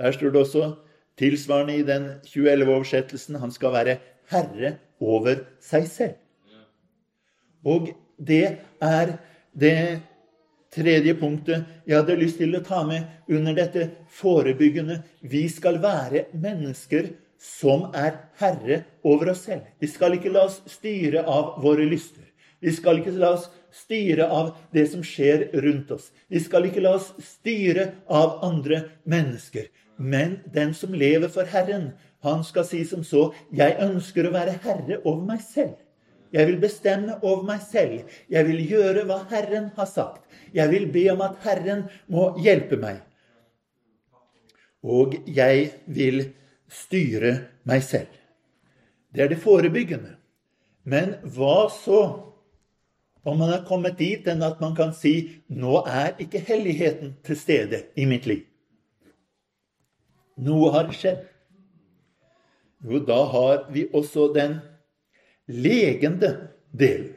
[0.00, 0.68] Der står det også
[1.20, 3.98] tilsvarende i den 2011-oversettelsen han skal være
[4.32, 6.16] herre over seg selv.
[7.66, 9.16] Og det er
[9.58, 9.78] det
[10.74, 13.88] tredje punktet jeg hadde lyst til å ta med under dette
[14.20, 15.00] forebyggende.
[15.22, 19.66] Vi skal være mennesker som er herre over oss selv.
[19.78, 22.24] Vi skal ikke la oss styre av våre lyster.
[22.60, 26.10] Vi skal ikke la oss styre av det som skjer rundt oss.
[26.28, 29.68] Vi skal ikke la oss styre av andre mennesker.
[29.98, 31.92] Men den som lever for Herren,
[32.26, 35.76] han skal si som så Jeg ønsker å være herre over meg selv.
[36.32, 38.08] Jeg vil bestemme over meg selv.
[38.28, 40.26] Jeg vil gjøre hva Herren har sagt.
[40.52, 43.00] Jeg vil be om at Herren må hjelpe meg.
[44.84, 46.26] Og jeg vil
[46.68, 47.32] styre
[47.68, 48.12] meg selv.
[49.14, 50.18] Det er det forebyggende.
[50.84, 52.02] Men hva så
[53.28, 57.40] om man er kommet dit enn at man kan si nå er ikke helligheten til
[57.40, 58.44] stede i mitt liv?
[60.38, 61.24] Noe har skjedd.
[62.84, 64.58] Jo, da har vi også den
[65.48, 66.34] legende
[66.70, 67.14] delen.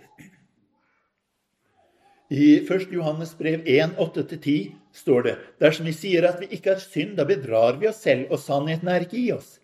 [2.32, 2.88] I 1.
[2.96, 7.26] Johannes brev 1, 8-10 står det dersom vi sier at vi ikke har synd, da
[7.28, 9.58] bedrar vi oss selv, og sannheten er ikke i oss.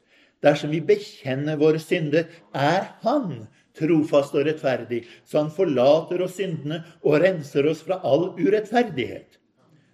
[0.44, 6.84] Dersom vi bekjenner våre synder, er Han trofast og rettferdig, så Han forlater oss syndene
[7.02, 9.40] og renser oss fra all urettferdighet.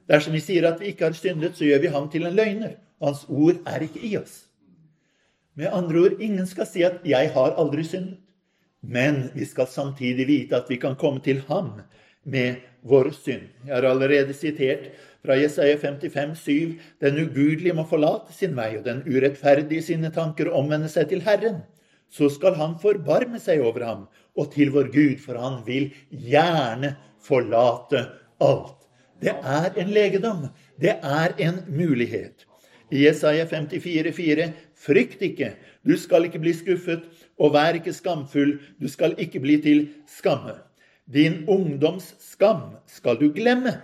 [0.09, 2.75] Dersom vi sier at vi ikke har syndet, så gjør vi ham til en løgner.
[2.99, 4.47] Hans ord er ikke i oss.
[5.55, 8.17] Med andre ord, ingen skal si at 'jeg har aldri syndet'.
[8.81, 11.81] Men vi skal samtidig vite at vi kan komme til ham
[12.25, 13.47] med vår synd.
[13.65, 14.91] Jeg har allerede sitert
[15.25, 16.79] fra Jesaja 55, 7.
[17.01, 21.61] Den ugudelige må forlate sin vei, og den urettferdige sine tanker omvende seg til Herren.
[22.11, 26.95] Så skal han forbarme seg over ham og til vår Gud, for han vil gjerne
[27.23, 28.07] forlate
[28.43, 28.75] alt.
[29.23, 30.49] Det er en legedom.
[30.81, 32.43] Det er en mulighet.
[32.91, 34.49] I Jesaja 54, 4,
[34.83, 35.53] Frykt ikke,
[35.87, 37.05] du skal ikke bli skuffet,
[37.39, 40.57] og vær ikke skamfull, du skal ikke bli til skamme.
[41.07, 43.77] Din ungdoms skam skal du glemme,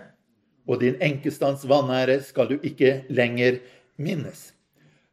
[0.68, 3.60] og din enkestands vanære skal du ikke lenger
[3.96, 4.50] minnes.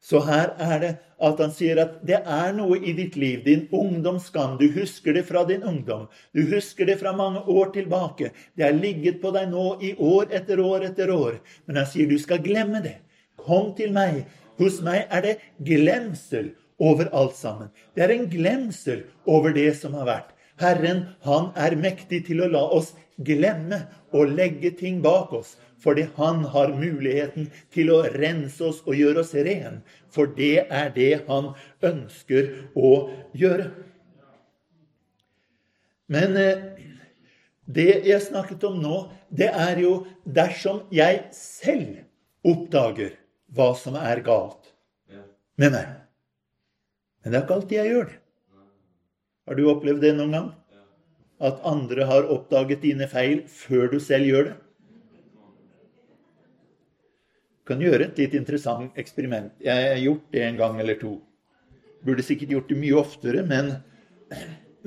[0.08, 3.66] Så her er det at han sier at det er noe i ditt liv, din
[3.74, 4.56] ungdomsskam.
[4.60, 6.06] Du husker det fra din ungdom.
[6.32, 8.32] Du husker det fra mange år tilbake.
[8.56, 11.40] Det har ligget på deg nå i år etter år etter år.
[11.66, 13.00] Men han sier du skal glemme det.
[13.42, 14.24] Kom til meg.
[14.58, 17.70] Hos meg er det glemsel over alt sammen.
[17.94, 20.34] Det er en glemsel over det som har vært.
[20.58, 23.84] Herren, han er mektig til å la oss glemme
[24.16, 25.56] og legge ting bak oss.
[25.78, 29.84] Fordi han har muligheten til å rense oss og gjøre oss ren.
[30.10, 31.52] For det er det han
[31.86, 32.94] ønsker å
[33.38, 33.70] gjøre.
[36.10, 36.66] Men eh,
[37.68, 39.94] det jeg snakket om nå, det er jo
[40.24, 42.02] dersom jeg selv
[42.48, 43.14] oppdager
[43.56, 44.74] hva som er galt
[45.58, 45.92] med meg.
[47.24, 48.18] Men det er ikke alltid jeg gjør det.
[49.48, 50.50] Har du opplevd det noen gang?
[51.40, 54.56] at andre har oppdaget dine feil før du selv gjør det?
[57.62, 59.52] Du kan gjøre et litt interessant eksperiment.
[59.62, 61.18] Jeg har gjort det en gang eller to.
[62.06, 63.74] Burde sikkert gjort det mye oftere, men,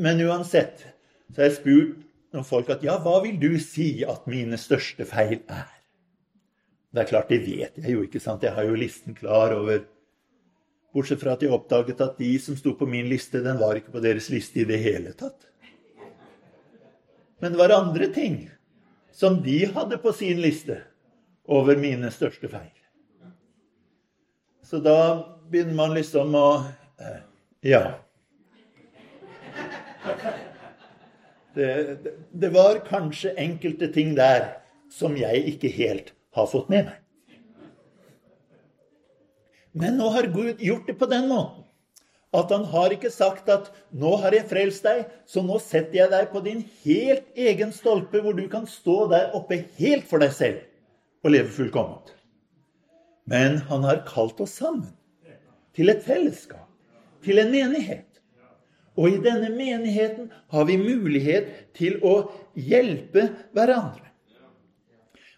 [0.00, 0.86] men uansett
[1.30, 1.98] så har jeg spurt
[2.32, 5.68] noen folk at ja, hva vil du si at mine største feil er?
[6.90, 8.42] Det er klart, det vet jeg jo, ikke sant?
[8.42, 9.84] Jeg har jo listen klar over
[10.90, 13.92] Bortsett fra at jeg oppdaget at de som sto på min liste, den var ikke
[13.94, 15.46] på deres liste i det hele tatt.
[17.38, 18.40] Men det var andre ting
[19.14, 20.80] som de hadde på sin liste
[21.46, 22.74] over mine største feil.
[24.66, 24.98] Så da
[25.50, 26.46] begynner man liksom å
[26.98, 27.20] eh,
[27.70, 27.82] Ja.
[31.54, 31.66] Det,
[32.02, 34.56] det, det var kanskje enkelte ting der
[34.90, 36.98] som jeg ikke helt har fått med meg.
[39.72, 41.60] Men nå har Gud gjort det på den måten
[42.36, 46.10] at han har ikke sagt at 'nå har jeg frelst deg, så nå setter jeg
[46.12, 50.32] deg på din helt egen stolpe, hvor du kan stå der oppe helt for deg
[50.32, 50.60] selv
[51.24, 52.14] og leve fullkomment'.
[53.26, 54.92] Men han har kalt oss sammen
[55.74, 56.68] til et fellesskap,
[57.22, 58.06] til en menighet.
[58.96, 64.09] Og i denne menigheten har vi mulighet til å hjelpe hverandre.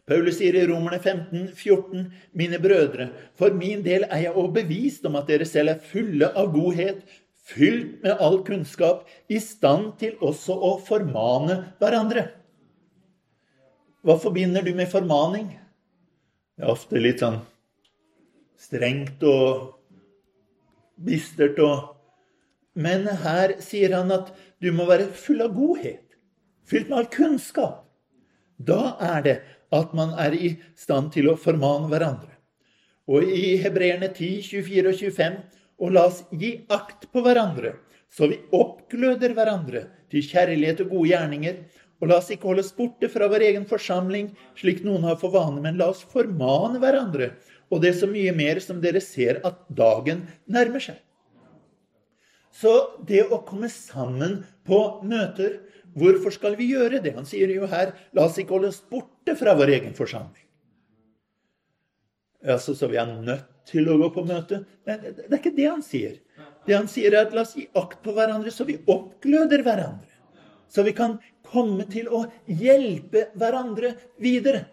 [0.08, 5.18] Paulus sier i Romerne 15, 14, Mine brødre, for min del er jeg overbevist om
[5.20, 7.04] at dere selv er fulle av godhet,
[7.46, 12.26] fylt med all kunnskap, i stand til også å formane hverandre.
[14.02, 15.52] Hva forbinder du med formaning?
[16.58, 17.38] Det er ofte litt sånn
[18.58, 19.78] strengt og
[21.02, 21.88] bistert og
[22.72, 24.30] Men her sier han at
[24.64, 26.14] du må være full av godhet,
[26.64, 27.82] fylt med all kunnskap.
[28.56, 29.34] Da er det
[29.72, 32.30] at man er i stand til å formane hverandre.
[33.10, 35.38] Og i Hebreerne 10, 24 og 25
[35.82, 37.74] og la oss gi akt på hverandre,
[38.12, 41.62] så vi oppgløder hverandre til kjærlighet og gode gjerninger.
[42.02, 45.34] Og la oss ikke holde oss borte fra vår egen forsamling, slik noen har for
[45.34, 47.30] vane, men la oss formane hverandre,
[47.70, 50.98] og det er så mye mer som dere ser at dagen nærmer seg.
[52.52, 52.72] Så
[53.08, 55.62] det å komme sammen på møter
[55.98, 57.14] Hvorfor skal vi gjøre det?
[57.16, 60.46] Han sier jo her la oss ikke holde oss borte fra vår egen forsamling.
[62.42, 64.62] Altså, så vi er nødt til å gå på møte?
[64.88, 66.16] Nei, det er ikke det han sier.
[66.66, 70.10] Det han sier, er at la oss gi akt på hverandre, så vi oppgløder hverandre.
[70.72, 74.64] Så vi kan komme til å hjelpe hverandre videre.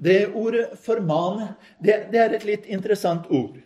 [0.00, 3.58] Det ordet 'formane' det, det er et litt interessant ord.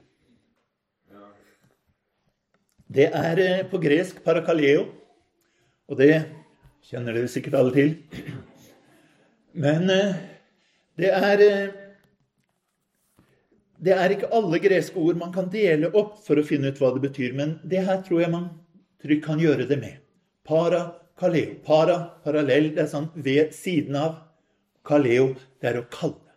[2.91, 4.89] Det er eh, på gresk 'parakaleo',
[5.89, 6.25] og det
[6.85, 7.95] kjenner dere sikkert alle til.
[9.55, 10.21] Men eh,
[11.01, 11.81] det er eh,
[13.85, 16.95] Det er ikke alle greske ord man kan dele opp for å finne ut hva
[16.95, 17.35] det betyr.
[17.37, 18.47] Men det her tror jeg man
[19.03, 19.99] trygt kan gjøre det med.
[20.47, 21.59] Para, kaleo.
[21.67, 24.23] Para, parallell, det er sånn ved siden av.
[24.89, 26.33] Kaleo, det er å kalle.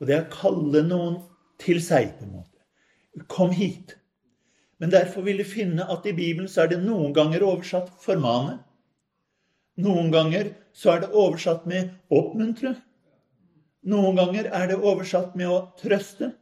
[0.00, 1.18] Og det er å kalle noen
[1.60, 3.26] til seg, på en måte.
[3.28, 3.98] Kom hit.
[4.80, 8.60] Men derfor vil du finne at i Bibelen så er det noen ganger oversatt 'formane'.
[9.78, 12.76] Noen ganger så er det oversatt med 'oppmuntre'.
[13.86, 16.32] Noen ganger er det oversatt med å trøste.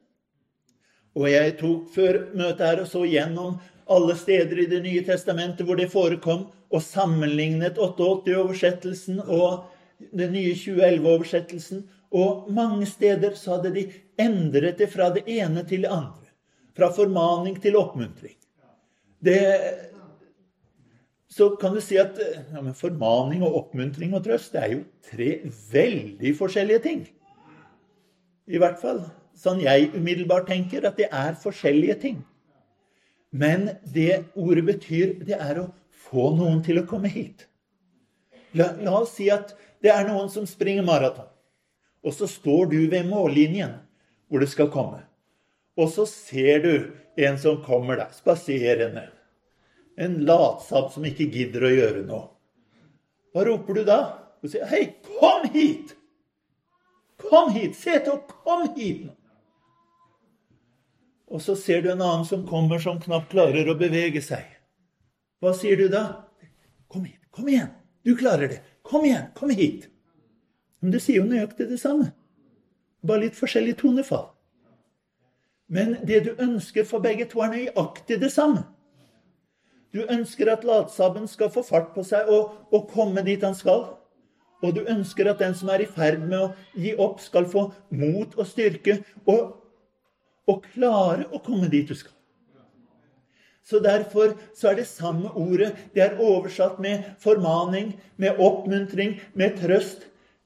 [1.17, 5.67] Og jeg tok før møtet her og så gjennom alle steder i Det nye testamentet
[5.67, 9.69] hvor det forekom, og sammenlignet 88-oversettelsen og
[10.13, 11.85] den nye 2011-oversettelsen.
[12.17, 13.85] Og mange steder så hadde de
[14.19, 16.33] endret det fra det ene til det andre.
[16.77, 18.35] Fra formaning til oppmuntring.
[19.23, 19.39] Det,
[21.29, 25.31] så kan du si at ja, formaning og oppmuntring og trøst det er jo tre
[25.73, 27.05] veldig forskjellige ting.
[28.47, 29.03] I hvert fall
[29.37, 32.21] sånn jeg umiddelbart tenker, at det er forskjellige ting.
[33.35, 35.71] Men det ordet betyr, det er å
[36.07, 37.49] få noen til å komme hit.
[38.57, 39.53] La, la oss si at
[39.85, 41.29] det er noen som springer maraton.
[42.07, 43.75] Og så står du ved mållinjen
[44.31, 45.03] hvor det skal komme.
[45.77, 46.73] Og så ser du
[47.27, 49.09] en som kommer deg spaserende
[49.97, 52.27] en latsabb som ikke gidder å gjøre noe.
[53.33, 54.01] Hva roper du da?
[54.43, 55.97] Du sier, 'Hei, kom hit!'
[57.17, 57.77] Kom hit!
[57.77, 59.09] Se til å kom hit!
[61.27, 64.45] Og så ser du en annen som kommer, som knapt klarer å bevege seg.
[65.43, 66.29] Hva sier du da?
[66.93, 67.21] Kom hit.
[67.35, 67.73] Kom igjen.
[68.07, 68.61] Du klarer det.
[68.87, 69.27] Kom igjen.
[69.35, 69.89] Kom hit.
[70.81, 72.13] Men du sier jo nøyaktig det samme.
[73.03, 74.29] Bare litt forskjellig tonefall.
[75.67, 78.63] Men det du ønsker for begge to, er nøyaktig det samme.
[79.97, 83.87] Du ønsker at latsabben skal få fart på seg og, og, komme dit han skal.
[84.65, 87.71] Og du ønsker at den som er i ferd med å gi opp, skal få
[87.97, 89.55] mot og styrke og,
[90.45, 92.13] og klare å komme dit du skal.
[93.67, 95.73] Så derfor så er det samme ordet.
[95.95, 100.05] Det er oversatt med formaning, med oppmuntring, med trøst.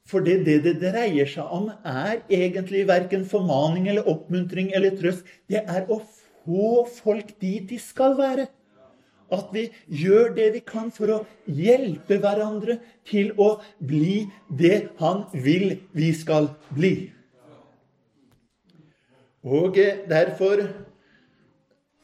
[0.09, 5.27] For det, det dreier seg om, er egentlig verken formaning eller oppmuntring eller trøst.
[5.51, 6.01] Det er å
[6.47, 8.49] få folk dit de skal være.
[9.31, 15.25] At vi gjør det vi kan for å hjelpe hverandre til å bli det han
[15.33, 16.95] vil vi skal bli.
[19.47, 19.79] Og
[20.11, 20.67] derfor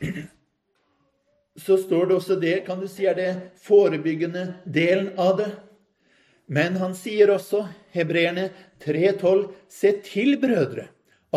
[1.66, 3.30] så står det også det, kan du si, er det
[3.64, 5.50] forebyggende delen av det.
[6.46, 7.64] Men han sier også,
[7.96, 8.50] hebreerne
[8.84, 10.86] 3,12.: Se til, brødre,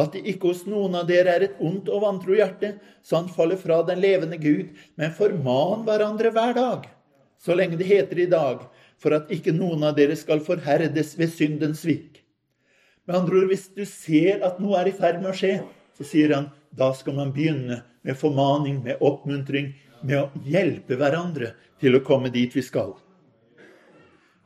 [0.03, 3.31] at det ikke hos noen av dere er et ondt og vantro hjerte, så han
[3.31, 6.87] faller fra den levende Gud, men forman hverandre hver dag,
[7.39, 8.65] så lenge det heter i dag,
[8.99, 12.21] for at ikke noen av dere skal forherdes ved syndens svik.
[13.07, 15.55] Med andre ord, hvis du ser at noe er i ferd med å skje,
[15.97, 19.71] så sier han da skal man begynne med formaning, med oppmuntring,
[20.05, 22.93] med å hjelpe hverandre til å komme dit vi skal.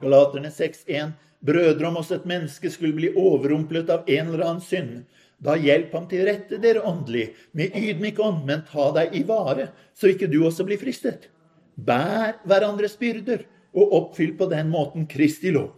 [0.01, 5.03] Galaterne 6,1.: Brødre, om også et menneske skulle bli overrumplet av en eller annen synd,
[5.43, 9.69] da hjelp ham til rette, dere åndelig, med ydmyk ånd, men ta deg i vare,
[9.93, 11.29] så ikke du også blir fristet.
[11.75, 15.71] Bær hverandres byrder, og oppfyll på den måten Kristi lov.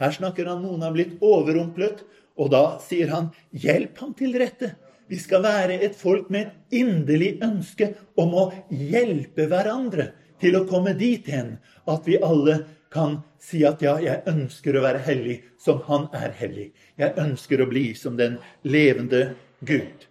[0.00, 2.02] Her snakker han noen har blitt overrumplet,
[2.36, 4.74] og da sier han, hjelp ham til rette.
[5.08, 10.10] Vi skal være et folk med et inderlig ønske om å hjelpe hverandre
[10.42, 11.56] til å komme dit hen
[11.88, 12.58] at vi alle
[12.92, 16.70] kan si at ja, jeg ønsker å være hellig som han er hellig.
[16.98, 19.34] Jeg ønsker å bli som den levende
[19.66, 20.06] Gud.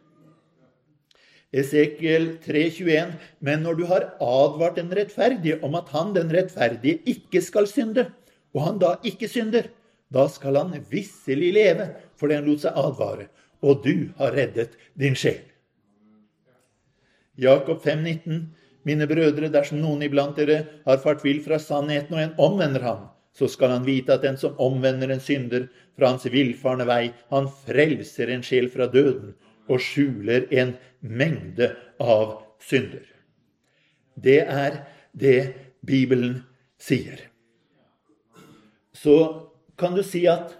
[1.56, 7.42] Esekiel 3,21.: Men når du har advart den rettferdige om at han, den rettferdige, ikke
[7.42, 8.10] skal synde,
[8.54, 9.70] og han da ikke synder,
[10.12, 13.30] da skal han visselig leve fordi han lot seg advare,
[13.64, 15.42] og du har reddet din sjel.
[17.40, 18.46] Jakob 5,19.:
[18.86, 23.08] Mine brødre, dersom noen iblant dere har fart vill fra sannheten, og en omvender ham,
[23.36, 25.68] så skal han vite at den som omvender en synder
[25.98, 29.34] fra hans villfarne vei, han frelser en sjel fra døden
[29.66, 33.04] og skjuler en mengde av synder.
[34.16, 34.84] Det er
[35.18, 35.40] det
[35.86, 36.44] Bibelen
[36.80, 37.18] sier.
[38.96, 39.18] Så
[39.78, 40.54] kan du si at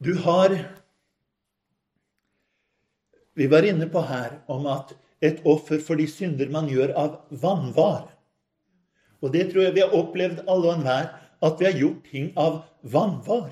[0.00, 0.54] du har
[3.34, 7.16] vi var inne på her om at et offer for de synder man gjør av
[7.42, 8.08] vanvar.
[9.20, 11.10] Og det tror jeg vi har opplevd alle og enhver,
[11.40, 13.50] at vi har gjort ting av vanvar.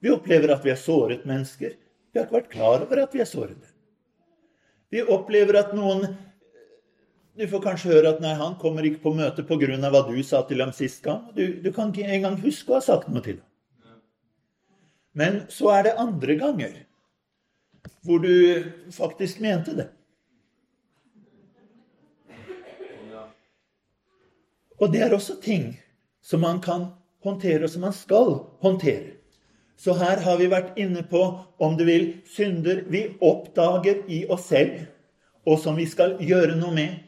[0.00, 1.76] Vi opplever at vi har såret mennesker.
[2.10, 3.70] Vi har ikke vært klar over at vi har såret dem.
[4.90, 6.10] Vi opplever at noen
[7.40, 9.88] Du får kanskje høre at nei, han kommer ikke på møte pga.
[9.88, 11.30] hva du sa til ham sist gang.
[11.32, 14.00] Du, du kan ikke engang huske å ha sagt noe til ham.
[15.14, 16.74] Men så er det andre ganger
[18.02, 19.88] hvor du faktisk mente det.
[24.80, 25.74] Og det er også ting
[26.24, 26.86] som man kan
[27.24, 29.16] håndtere, og som man skal håndtere.
[29.76, 31.20] Så her har vi vært inne på,
[31.60, 34.86] om du vil, synder vi oppdager i oss selv,
[35.48, 36.98] og som vi skal gjøre noe med.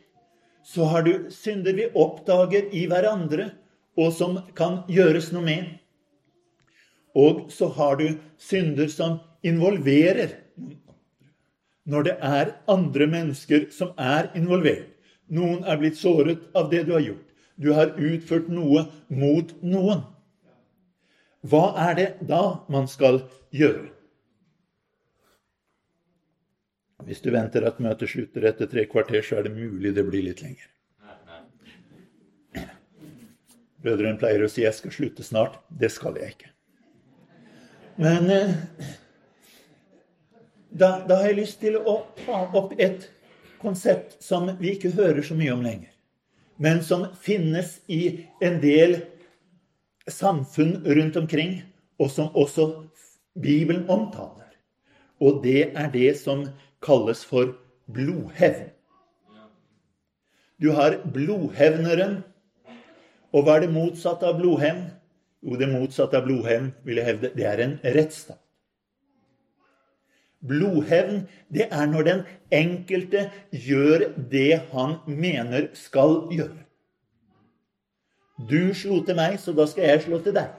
[0.65, 3.51] Så har du synder vi oppdager i hverandre,
[3.97, 5.67] og som kan gjøres noe med.
[7.17, 8.07] Og så har du
[8.41, 10.42] synder som involverer
[11.89, 14.89] når det er andre mennesker som er involvert.
[15.33, 17.29] Noen er blitt såret av det du har gjort.
[17.57, 20.05] Du har utført noe mot noen.
[21.43, 23.25] Hva er det da man skal
[23.55, 23.89] gjøre?
[27.03, 30.23] Hvis du venter at møtet slutter etter tre kvarter, så er det mulig det blir
[30.29, 30.69] litt lenger.
[33.83, 35.59] Brødrene pleier å si 'jeg skal slutte snart'.
[35.69, 36.51] Det skal jeg ikke.
[37.99, 38.55] Men eh,
[40.73, 43.09] da, da, har jeg lyst til å ta opp et
[43.63, 45.91] konsept som vi ikke hører så mye om lenger,
[46.63, 48.99] men som finnes i en del
[50.11, 51.61] samfunn rundt omkring,
[52.01, 52.69] og som også
[53.39, 54.51] Bibelen omtaler.
[55.23, 56.49] Og det er det som
[56.83, 57.55] kalles for
[57.87, 58.73] blodhevn.
[60.63, 62.21] Du har blodhevneren.
[63.33, 64.85] Og hva er det motsatte av blodhevn?
[65.43, 68.42] Jo, det motsatte av blodhevn vil jeg hevde, det er en rettsstat.
[70.43, 72.23] Blodhevn, det er når den
[72.55, 76.65] enkelte gjør det han mener skal gjøre.
[78.51, 80.51] Du slo til meg, så da skal jeg slå til deg.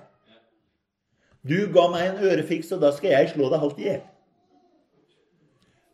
[1.43, 4.05] Du ga meg en ørefiks, så da skal jeg slå deg halvt i hjel.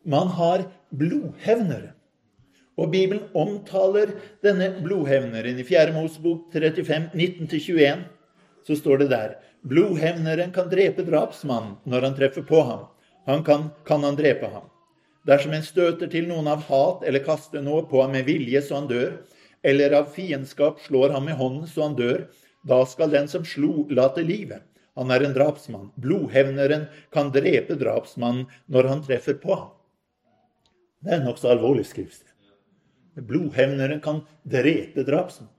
[0.06, 1.96] Man har blodhevnere.
[2.78, 4.14] Og Bibelen omtaler
[4.44, 5.58] denne blodhevneren.
[5.58, 5.90] I 4.
[5.96, 8.06] Mosebok 35, 19-21
[8.64, 9.34] så står det der
[9.68, 12.86] Blodhevneren kan drepe drapsmannen når han treffer på ham
[13.30, 14.68] han kan, kan han drepe ham.
[15.28, 18.78] Dersom en støter til noen av hat eller kaster noe på ham med vilje så
[18.80, 19.18] han dør,
[19.62, 22.24] eller av fiendskap slår ham med hånden så han dør,
[22.64, 24.64] da skal den som slo, late livet.
[24.98, 25.92] Han er en drapsmann.
[26.00, 29.70] Blodhevneren kan drepe drapsmannen når han treffer på ham.
[31.00, 32.28] Det er nokså alvorlig skriftsted.
[33.16, 35.54] Blodhevneren kan drepe drapsmannen.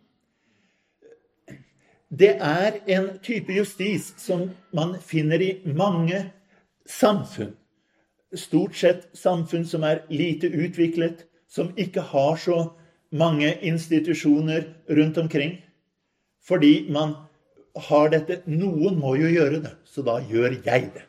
[2.12, 6.26] Det er en type justis som man finner i mange
[6.84, 7.54] samfunn.
[8.38, 12.60] Stort sett samfunn som er lite utviklet, som ikke har så
[13.12, 15.58] mange institusjoner rundt omkring.
[16.48, 17.16] Fordi man
[17.76, 21.08] har dette Noen må jo gjøre det, så da gjør jeg det.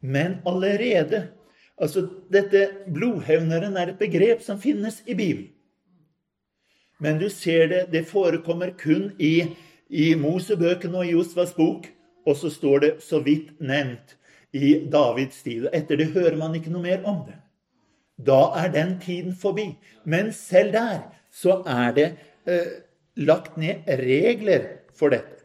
[0.00, 1.28] Men allerede
[1.78, 5.52] Altså, dette blodhevneren er et begrep som finnes i Bibelen.
[6.98, 9.54] Men du ser det, det forekommer kun i,
[9.86, 11.86] i Mosebøkene og i Josvas bok.
[12.26, 14.17] Og så står det så vidt nevnt
[14.52, 15.68] i Davids tid.
[15.72, 17.36] Etter det hører man ikke noe mer om det.
[18.18, 19.70] Da er den tiden forbi.
[20.04, 22.08] Men selv der så er det
[22.48, 22.82] eh,
[23.16, 25.44] lagt ned regler for dette.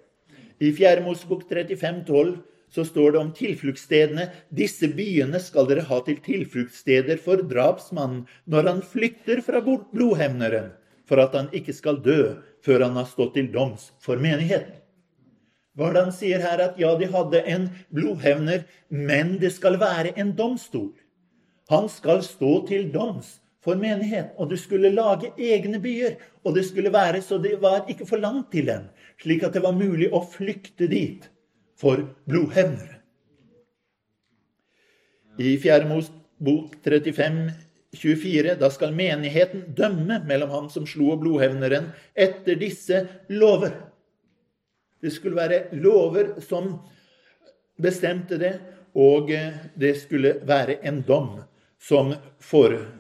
[0.63, 1.03] I 4.
[1.03, 2.37] Mosebok 35, 12
[2.73, 4.29] så står det om tilfluktsstedene.
[4.49, 10.71] Disse byene skal dere ha til tilfluktssteder for drapsmannen når han flykter fra blodhevneren,
[11.05, 14.82] for at han ikke skal dø før han har stått til doms for menigheten.
[15.73, 16.61] Hva er det han sier her?
[16.61, 20.91] At ja, de hadde en blodhevner, men det skal være en domstol.
[21.71, 24.33] Han skal stå til doms for menighet.
[24.37, 26.17] Og du skulle lage egne byer.
[26.43, 28.89] Og det skulle være så det var ikke for langt til dem,
[29.21, 31.29] slik at det var mulig å flykte dit
[31.79, 32.99] for blodhevnere.
[35.41, 35.87] I 4.
[35.89, 37.47] Mosebok 35,
[37.97, 42.99] 24, da skal menigheten dømme mellom ham som slo og blodhevneren, etter disse
[43.33, 43.73] lover.
[45.03, 46.77] Det skulle være lover som
[47.83, 48.53] bestemte det,
[48.95, 49.27] og
[49.75, 51.41] det skulle være en dom
[51.81, 52.93] som foregikk.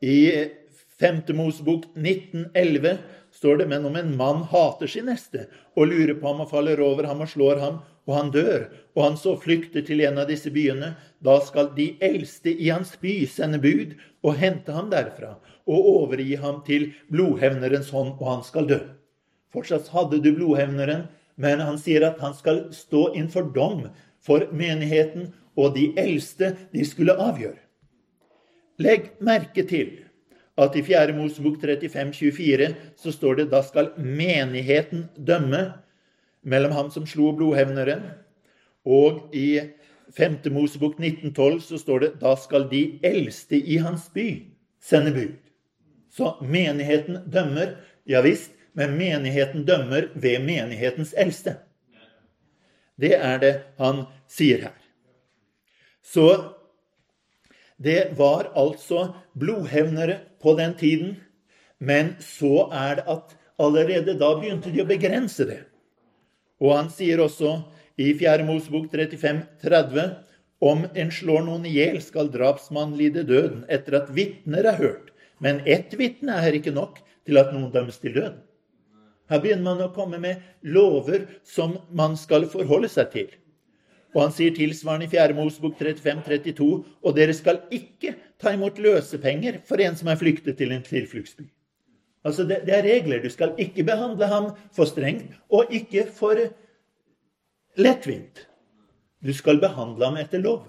[0.00, 0.48] I
[1.00, 1.20] 5.
[1.36, 2.98] Mosebok 1911
[3.32, 6.80] står det men om en mann hater sin neste og lurer på ham og faller
[6.82, 7.78] over ham og slår ham,
[8.08, 8.66] og han dør,
[8.96, 12.96] og han så flykter til en av disse byene, da skal de eldste i hans
[12.98, 15.36] by sende bud og hente ham derfra
[15.70, 18.80] og overgi ham til blodhevnerens hånd, og han skal dø.
[19.54, 21.06] Fortsatt hadde du blodhevneren,
[21.40, 23.86] men han sier at han skal stå innfor dom
[24.22, 27.58] for menigheten, og de eldste, de skulle avgjøre.
[28.80, 29.98] Legg merke til
[30.60, 31.12] at i 4.
[31.16, 35.66] Mosebok 35, 24 så står det da skal menigheten dømme
[36.42, 38.06] mellom ham som slo blodhevneren.
[38.84, 39.60] Og i
[40.16, 40.40] 5.
[40.52, 44.28] Mosebok 1912 så står det da skal de eldste i hans by
[44.80, 45.49] sende bud.
[46.10, 51.56] Så menigheten dømmer, ja visst, men menigheten dømmer ved menighetens eldste.
[53.00, 54.78] Det er det han sier her.
[56.02, 56.26] Så
[57.80, 61.16] det var altså blodhevnere på den tiden.
[61.78, 65.62] Men så er det at allerede da begynte de å begrense det.
[66.60, 67.62] Og han sier også
[68.00, 68.44] i 4.
[68.44, 70.10] Mosebok 35, 30
[70.60, 75.09] om en slår noen i hjel, skal drapsmannen lide døden etter at vitner er hørt.
[75.40, 78.38] Men ett vitne er ikke nok til at noen dømmes til død.
[79.30, 83.28] Her begynner man å komme med lover som man skal forholde seg til.
[84.10, 85.36] Og han sier tilsvarende i 4.
[85.38, 86.66] Mosebok 35-32.:
[87.06, 91.46] Og dere skal ikke ta imot løsepenger for en som er flyktet til en tilfluktsby.
[92.26, 93.22] Altså det, det, er regler.
[93.22, 96.36] Du skal ikke behandle ham for strengt, og ikke for
[97.78, 98.44] lettvint.
[99.24, 100.68] Du skal behandle ham etter loven,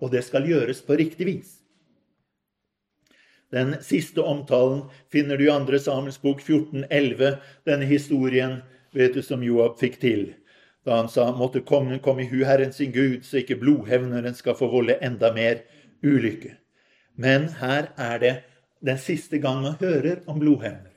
[0.00, 1.56] og det skal gjøres på riktig vis.
[3.56, 5.78] Den siste omtalen finner du i 2.
[5.80, 8.58] Samuels bok 14,11, denne historien
[8.92, 10.34] vet du, som Joab fikk til
[10.86, 14.54] da han sa måtte kongen komme i hu Herren sin Gud, så ikke blodhevneren skal
[14.54, 15.64] få volde enda mer
[16.06, 16.52] ulykke.
[17.18, 18.34] Men her er det
[18.86, 20.92] den siste gang man hører om blodhevneren.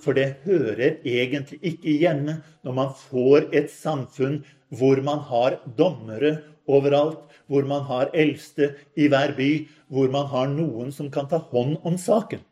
[0.00, 4.40] For det hører egentlig ikke hjemme når man får et samfunn
[4.72, 6.38] hvor man har dommere
[6.68, 9.50] overalt, hvor man har eldste i hver by,
[9.88, 12.44] hvor man har noen som kan ta hånd om saken.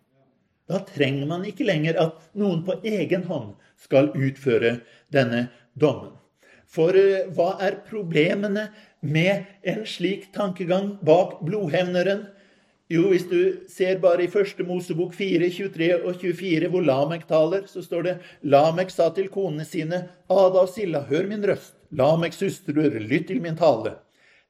[0.67, 4.81] Da trenger man ikke lenger at noen på egen hånd skal utføre
[5.14, 5.47] denne
[5.79, 6.17] dommen.
[6.67, 8.71] For eh, hva er problemene
[9.07, 12.27] med en slik tankegang bak blodhevneren?
[12.91, 17.64] Jo, hvis du ser bare i første Mosebok 4, 23 og 24, hvor Lamek taler,
[17.71, 21.75] så står det Lamek sa til konene sine, Ada og Silla, hør min røst.
[21.91, 23.97] Lameks hustruer, lytt til min tale.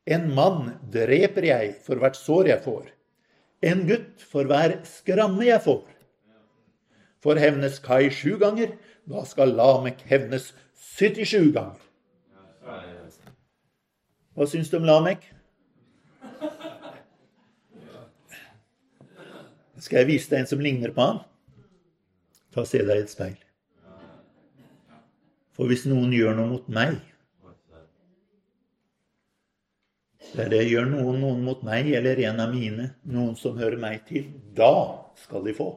[0.07, 2.91] En mann dreper jeg for hvert sår jeg får.
[3.67, 5.83] En gutt for hver skramme jeg får.
[7.25, 8.77] For hevnes Kai sju ganger,
[9.11, 10.53] da skal Lamek hevnes
[10.99, 11.83] 77 ganger.
[14.37, 15.25] Hva syns du om Lamek?
[19.81, 21.19] Skal jeg vise deg en som ligner på han?
[22.55, 23.37] Ta og Se deg i et speil.
[25.57, 27.01] For hvis noen gjør noe mot meg
[30.37, 34.03] Det er gjør noen noen mot meg eller en av mine, noen som hører meg
[34.05, 34.27] til.
[34.53, 34.69] Da
[35.17, 35.71] skal de få.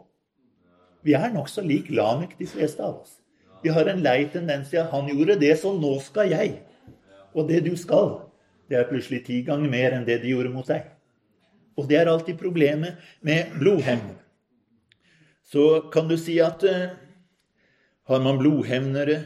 [1.07, 3.13] Vi er nokså lik Lamek, de fleste av oss.
[3.63, 6.57] Vi har en lei tendens til at han gjorde det, så nå skal jeg.
[7.31, 8.17] Og det du skal,
[8.67, 10.89] det er plutselig ti ganger mer enn det de gjorde mot deg.
[11.79, 14.11] Og det er alltid problemet med blodhevn.
[15.47, 16.91] Så kan du si at uh,
[18.11, 19.21] har man blodhevnere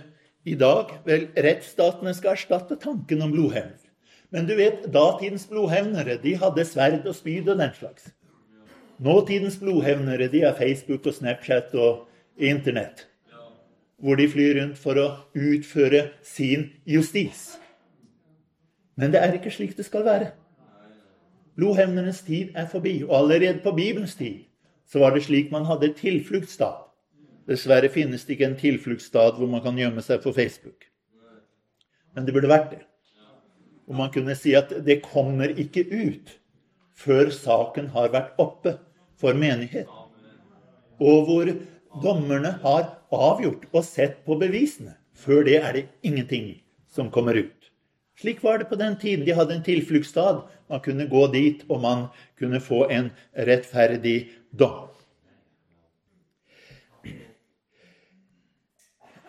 [0.46, 0.94] i dag?
[1.10, 3.74] Vel, rettsstatene skal erstatte tanken om blodhevn.
[4.34, 8.08] Men du vet, datidens blodhevnere de hadde sverd og spyd og den slags.
[9.04, 12.08] Nåtidens blodhevnere de har Facebook og Snapchat og
[12.38, 13.08] Internett.
[14.02, 17.54] Hvor de flyr rundt for å utføre sin justis.
[18.98, 20.32] Men det er ikke slik det skal være.
[21.58, 23.04] Blodhevnernes tid er forbi.
[23.06, 24.48] Og allerede på Bibelens tid
[24.90, 26.82] så var det slik man hadde tilfluktsstad.
[27.50, 30.90] Dessverre finnes det ikke en tilfluktsstad hvor man kan gjemme seg på Facebook.
[32.16, 32.82] Men det burde vært det.
[33.94, 36.32] Og man kunne si at det kommer ikke ut
[36.98, 38.72] før saken har vært oppe
[39.22, 39.90] for menighet.
[40.98, 41.52] Og hvor
[42.02, 44.96] dommerne har avgjort og sett på bevisene.
[45.14, 46.56] Før det er det ingenting
[46.90, 47.70] som kommer ut.
[48.18, 49.28] Slik var det på den tiden.
[49.28, 50.42] De hadde en tilfluktsstad.
[50.74, 52.08] Man kunne gå dit, og man
[52.40, 54.90] kunne få en rettferdig dom.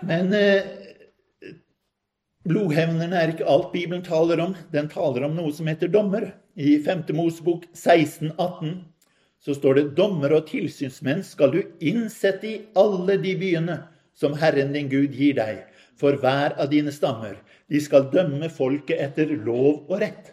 [0.04, 0.84] Men eh,
[2.45, 4.51] Blodhevnerne er ikke alt Bibelen taler om.
[4.72, 6.34] Den taler om noe som heter dommer.
[6.61, 7.07] I 5.
[7.16, 8.82] Mosebok 16, 18
[9.45, 13.78] så står det dommer og tilsynsmenn skal du innsette i alle de byene
[14.16, 15.64] som Herren din Gud gir deg,
[16.01, 17.34] for hver av dine stammer.
[17.68, 20.30] De skal dømme folket etter lov og rett.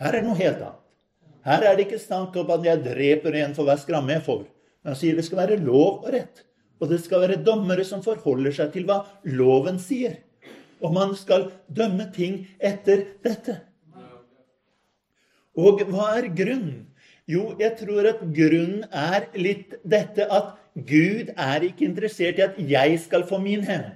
[0.00, 0.80] Her er det noe helt annet.
[1.46, 4.42] Her er det ikke snakk om at jeg dreper en for hver skramme jeg får.
[4.86, 6.42] Han sier det skal være lov og rett.
[6.80, 10.18] Og det skal være dommere som forholder seg til hva loven sier
[10.80, 13.60] og man skal dømme ting etter dette.
[15.56, 16.86] Og hva er grunnen?
[17.30, 22.58] Jo, jeg tror at grunnen er litt dette at Gud er ikke interessert i at
[22.72, 23.92] jeg skal få min hevn.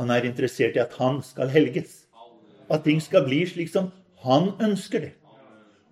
[0.00, 2.06] Han er interessert i at han skal helges.
[2.72, 3.90] At ting skal bli slik som
[4.24, 5.12] han ønsker det.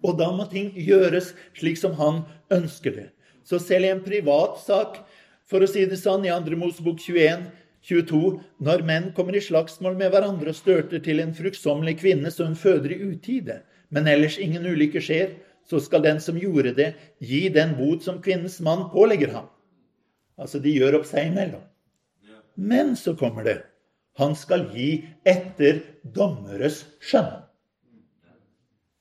[0.01, 2.23] Og da må ting gjøres slik som han
[2.53, 3.09] ønsker det.
[3.45, 5.03] Så selv i en privat sak,
[5.49, 6.57] for å si det sånn, i 2.
[6.57, 7.49] Mosebok 21,
[7.91, 8.41] 22.
[8.63, 12.59] Når menn kommer i slagsmål med hverandre og størter til en fruktsommelig kvinne så hun
[12.59, 13.61] føder i utide,
[13.91, 15.35] men ellers ingen ulykke skjer,
[15.67, 19.51] så skal den som gjorde det, gi den bot som kvinnens mann pålegger ham.
[20.41, 21.67] Altså, de gjør opp seg imellom.
[22.57, 23.61] Men så kommer det
[24.21, 24.91] han skal gi
[25.29, 27.31] etter dommeres skjønn.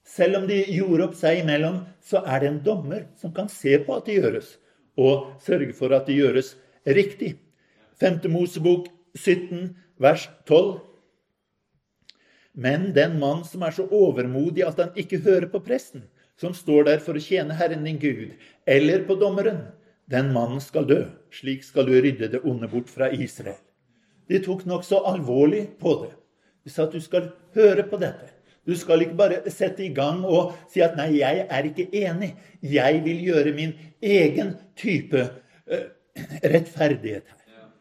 [0.09, 3.77] Selv om de gjorde opp seg imellom, så er det en dommer som kan se
[3.83, 4.55] på at det gjøres,
[4.97, 6.55] og sørge for at det gjøres
[6.87, 7.35] riktig.
[7.99, 8.21] 5.
[8.31, 10.79] Mosebok 17, vers 12.
[12.53, 16.05] Men den mann som er så overmodig at han ikke hører på presten,
[16.39, 18.31] som står der for å tjene Herren din Gud,
[18.67, 19.67] eller på dommeren,
[20.09, 21.03] den mannen skal dø.
[21.31, 23.59] Slik skal du rydde det onde bort fra Israel.
[24.29, 26.13] De tok nokså alvorlig på det.
[26.65, 28.31] De sa at du skal høre på dette.
[28.67, 32.35] Du skal ikke bare sette i gang og si at 'nei, jeg er ikke enig'.
[32.61, 35.21] Jeg vil gjøre min egen type
[35.71, 35.87] uh,
[36.43, 37.38] rettferdighet her.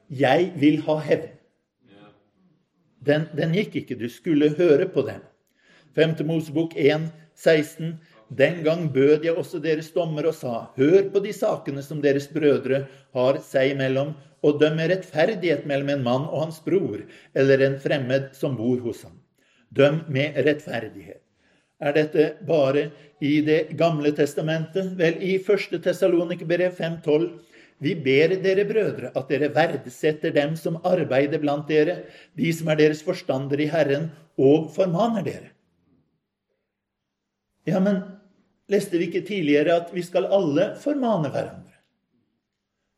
[0.08, 1.34] Jeg vil ha hevn.
[3.04, 3.96] Den, den, gikk ikke.
[3.96, 5.20] Du skulle høre på den.
[5.96, 6.16] 5.
[6.26, 7.94] Mosebok 1, 16.
[8.38, 12.28] Den gang bød jeg også deres dommer og sa:" Hør på de sakene som deres
[12.28, 17.00] brødre har seg imellom, og døm med rettferdighet mellom en mann og hans bror,
[17.34, 19.16] eller en fremmed som bor hos ham.
[19.74, 21.22] Døm med rettferdighet.
[21.80, 22.90] Er dette bare
[23.20, 24.96] i Det gamle testamentet?
[24.98, 25.82] Vel, i 1.
[25.82, 27.30] Tessalonikerbrev 5.12
[27.82, 32.02] vi ber dere brødre at dere verdsetter dem som arbeider blant dere,
[32.34, 35.52] de som er deres forstander i Herren, og formaner dere.
[37.68, 38.02] Ja, men
[38.70, 41.74] leste vi ikke tidligere at vi skal alle formane hverandre?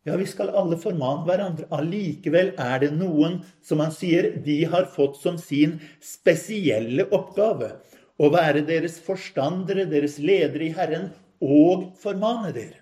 [0.08, 1.68] Ja, vi skal alle formane hverandre.
[1.76, 7.74] Allikevel er det noen som han sier de har fått som sin spesielle oppgave
[8.20, 11.10] å være deres forstandere, deres ledere i Herren,
[11.40, 12.79] og formane dere.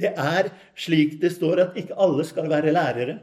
[0.00, 3.18] Det er slik det står at ikke alle skal være lærere.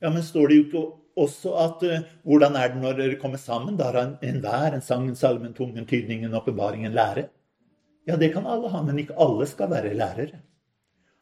[0.00, 0.84] Ja, Men står det jo ikke
[1.20, 3.76] også at uh, hvordan er det når dere kommer sammen?
[3.76, 7.28] Da har enhver en sang, en salme, en tunge, en tydning, en åpenbaring, en lære.
[8.08, 10.40] Ja, det kan alle ha, men ikke alle skal være lærere.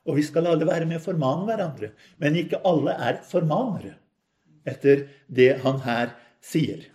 [0.09, 1.91] Og vi skal alle være med å formane hverandre.
[2.23, 3.97] Men ikke alle er formanere,
[4.69, 6.87] etter det han her sier.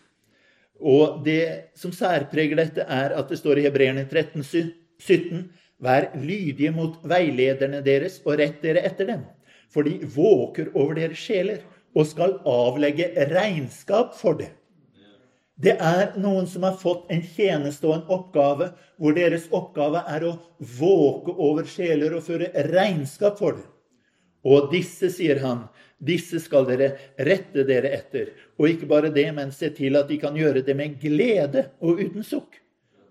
[0.84, 4.44] Og det som særpreger dette, er at det står i Hebreerne 13,
[5.00, 5.44] 17.:
[5.82, 9.24] Vær lydige mot veilederne deres og rett dere etter dem,
[9.72, 11.64] for de våker over deres sjeler
[11.94, 14.52] og skal avlegge regnskap for det.
[15.64, 20.26] Det er noen som har fått en tjeneste og en oppgave hvor deres oppgave er
[20.26, 20.34] å
[20.80, 23.68] våke over sjeler og føre regnskap for det.
[24.44, 25.68] Og disse, sier han,
[26.04, 26.90] disse skal dere
[27.30, 28.34] rette dere etter.
[28.60, 32.02] Og ikke bare det, men se til at de kan gjøre det med glede og
[32.02, 32.60] uten sukk.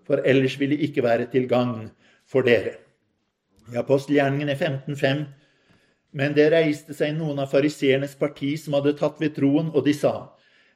[0.05, 1.87] For ellers vil de ikke være til gagn
[2.33, 2.79] for dere.
[3.71, 5.23] I apostelgjerningene 15.5
[6.13, 9.95] men det reiste seg noen av fariseernes parti som hadde tatt ved troen, og de
[9.97, 10.13] sa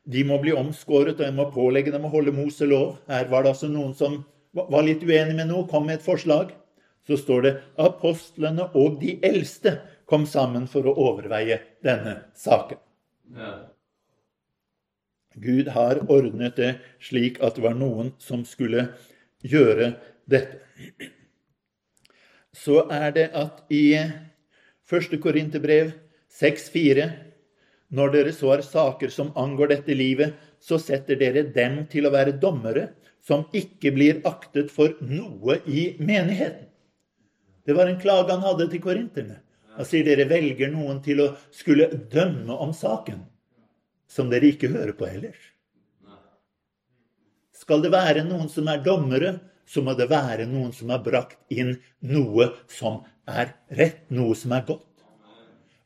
[0.08, 2.96] de må bli omskåret, og en må pålegge dem å holde Moselov.
[3.12, 4.22] Her var det altså noen som
[4.56, 6.54] var litt uenig med noe, kom med et forslag.
[7.08, 7.52] Så står det
[7.84, 9.76] apostlene og de eldste
[10.08, 12.80] kom sammen for å overveie denne saken.
[13.36, 13.52] Ja.
[15.38, 16.72] Gud har ordnet det
[17.04, 18.88] slik at det var noen som skulle
[19.44, 19.92] gjøre
[20.26, 20.64] dette.
[22.56, 25.18] Så er det at i 1.
[25.24, 25.92] Korinterbrev
[26.32, 27.10] 6,4.:
[27.90, 32.14] Når dere så har saker som angår dette livet, så setter dere dem til å
[32.14, 32.90] være dommere,
[33.24, 36.68] som ikke blir aktet for noe i menigheten.
[37.68, 39.42] Det var en klage han hadde til korinterne.
[39.76, 43.26] Han sier dere velger noen til å skulle dømme om saken
[44.08, 45.38] som dere ikke hører på ellers.
[47.52, 49.36] Skal det være noen som er dommere,
[49.68, 54.56] så må det være noen som har brakt inn noe som er rett, noe som
[54.56, 54.86] er godt.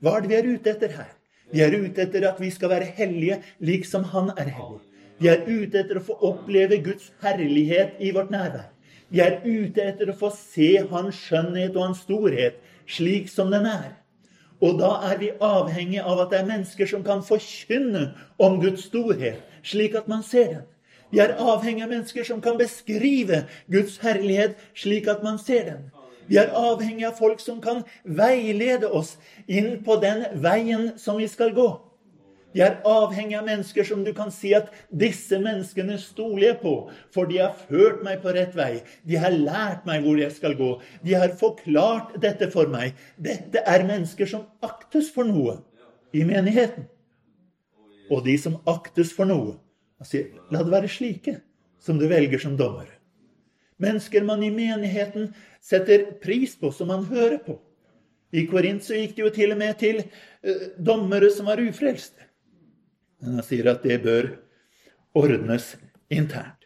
[0.02, 1.12] Hva er det vi er ute etter her?
[1.52, 4.80] Vi er ute etter at vi skal være hellige liksom Han er hellig.
[5.22, 8.70] Vi er ute etter å få oppleve Guds herlighet i vårt nærvær.
[9.12, 13.68] Vi er ute etter å få se Hans skjønnhet og Hans storhet slik som den
[13.70, 13.92] er.
[14.62, 18.12] Og da er vi avhengig av at det er mennesker som kan forkynne
[18.42, 20.68] om Guds storhet, slik at man ser den.
[21.12, 25.90] Vi er avhengig av mennesker som kan beskrive Guds herlighet, slik at man ser den.
[26.32, 29.18] Vi er avhengig av folk som kan veilede oss
[29.52, 31.70] inn på den veien som vi skal gå.
[32.52, 36.90] Vi er avhengig av mennesker som du kan si at 'disse menneskene stoler jeg på',
[37.12, 38.82] for de har ført meg på rett vei.
[39.08, 40.82] De har lært meg hvor jeg skal gå.
[41.04, 42.94] De har forklart dette for meg.
[43.18, 45.62] Dette er mennesker som aktes for noe
[46.14, 46.88] i menigheten.
[48.12, 49.56] Og de som aktes for noe,
[50.08, 51.36] sier, la det være slike
[51.82, 52.98] som du velger som dommere.
[53.82, 55.32] Mennesker man i menigheten
[55.62, 57.58] setter pris på, som man hører på.
[58.32, 62.30] I Korint så gikk det jo til og med til uh, dommere som var ufrelste.
[63.22, 64.30] Men han sier at det bør
[65.18, 65.74] ordnes
[66.14, 66.62] internt.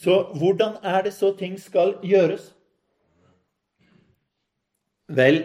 [0.00, 2.54] Så hvordan er det så ting skal gjøres?
[5.10, 5.42] Vel,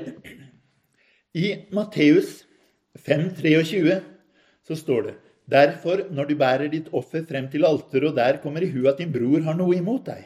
[1.34, 2.45] i Matteus
[3.01, 3.99] 5,23
[4.64, 5.16] så står det
[5.51, 8.97] Derfor, når du bærer ditt offer frem til alteret, og der kommer i hu at
[8.97, 10.23] din bror har noe imot deg,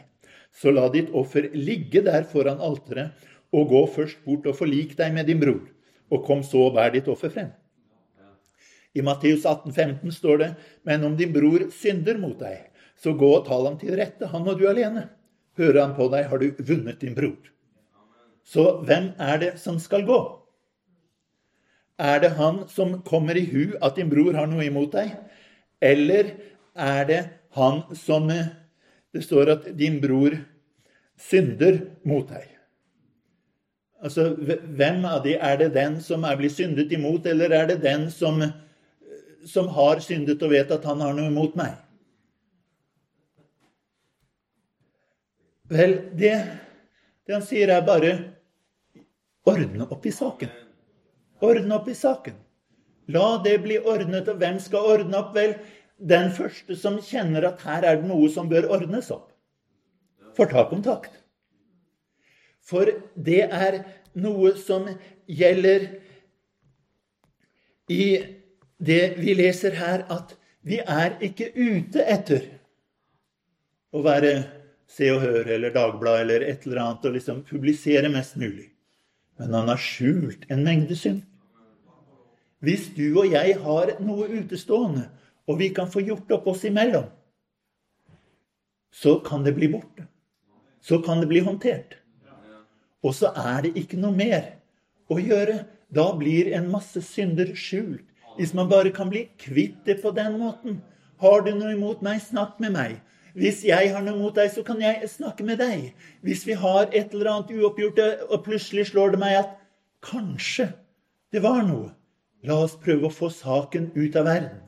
[0.50, 3.12] så la ditt offer ligge der foran alteret,
[3.52, 5.66] og gå først bort og forlik deg med din bror,
[6.10, 7.50] og kom så og bær ditt offer frem.
[8.94, 10.50] I Matteus 18, 15 står det,
[10.88, 14.48] men om din bror synder mot deg, så gå og tal ham til rette, han
[14.48, 15.06] og du alene.
[15.58, 17.38] Hører han på deg, har du vunnet din bror.
[18.46, 20.18] Så hvem er det som skal gå?
[22.00, 25.12] Er det han som kommer i hu at din bror har noe imot deg?
[25.84, 26.32] Eller
[26.72, 27.20] er det
[27.56, 30.36] han som Det står at din bror
[31.18, 32.46] synder mot deg.
[34.00, 37.82] Altså, Hvem av de er det den som er blitt syndet imot, eller er det
[37.82, 38.40] den som
[39.46, 41.72] som har syndet og vet at han har noe imot meg?
[45.70, 46.34] Vel, det,
[47.24, 48.10] det han sier, er bare
[49.48, 50.50] ordne opp i saken.
[51.40, 52.36] Ordne opp i saken.
[53.10, 54.28] La det bli ordnet.
[54.28, 55.32] Og hvem skal ordne opp?
[55.36, 55.56] Vel,
[56.00, 59.28] den første som kjenner at her er det noe som bør ordnes opp,
[60.36, 61.12] får ta kontakt.
[62.64, 63.82] For det er
[64.20, 64.86] noe som
[65.26, 65.88] gjelder
[67.90, 68.06] i
[68.80, 72.46] det vi leser her, at vi er ikke ute etter
[73.90, 74.32] å være
[74.90, 78.70] Se og Hør eller Dagblad eller et eller annet og liksom publisere mest mulig.
[79.38, 81.22] Men han har skjult en mengde synd.
[82.60, 85.06] Hvis du og jeg har noe utestående,
[85.48, 87.08] og vi kan få gjort opp oss imellom,
[88.92, 90.06] så kan det bli borte.
[90.80, 91.96] Så kan det bli håndtert.
[93.02, 94.56] Og så er det ikke noe mer
[95.08, 95.62] å gjøre.
[95.88, 98.04] Da blir en masse synder skjult.
[98.36, 100.80] Hvis man bare kan bli kvitt det på den måten.
[101.20, 102.98] Har du noe imot meg, snakk med meg.
[103.36, 105.90] Hvis jeg har noe imot deg, så kan jeg snakke med deg.
[106.24, 108.00] Hvis vi har et eller annet uoppgjort,
[108.30, 109.56] og plutselig slår det meg at
[110.04, 110.70] kanskje
[111.30, 111.92] det var noe,
[112.46, 114.60] la oss prøve å få saken ut av verden.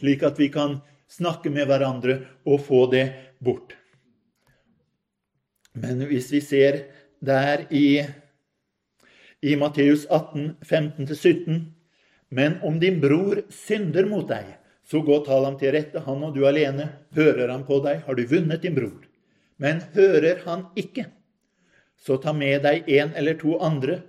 [0.00, 0.80] Slik at vi kan
[1.10, 3.06] snakke med hverandre og få det
[3.44, 3.76] bort.
[5.74, 6.84] Men hvis vi ser
[7.24, 8.04] der i,
[9.42, 11.62] i Matteus 18, 15-17
[12.34, 14.46] Men om din bror synder mot deg,
[14.82, 16.88] så gå og tal ham til rette, han og du alene.
[17.14, 19.04] Hører han på deg, har du vunnet din bror.
[19.56, 21.06] Men hører han ikke,
[21.94, 24.00] så ta med deg en eller to andre,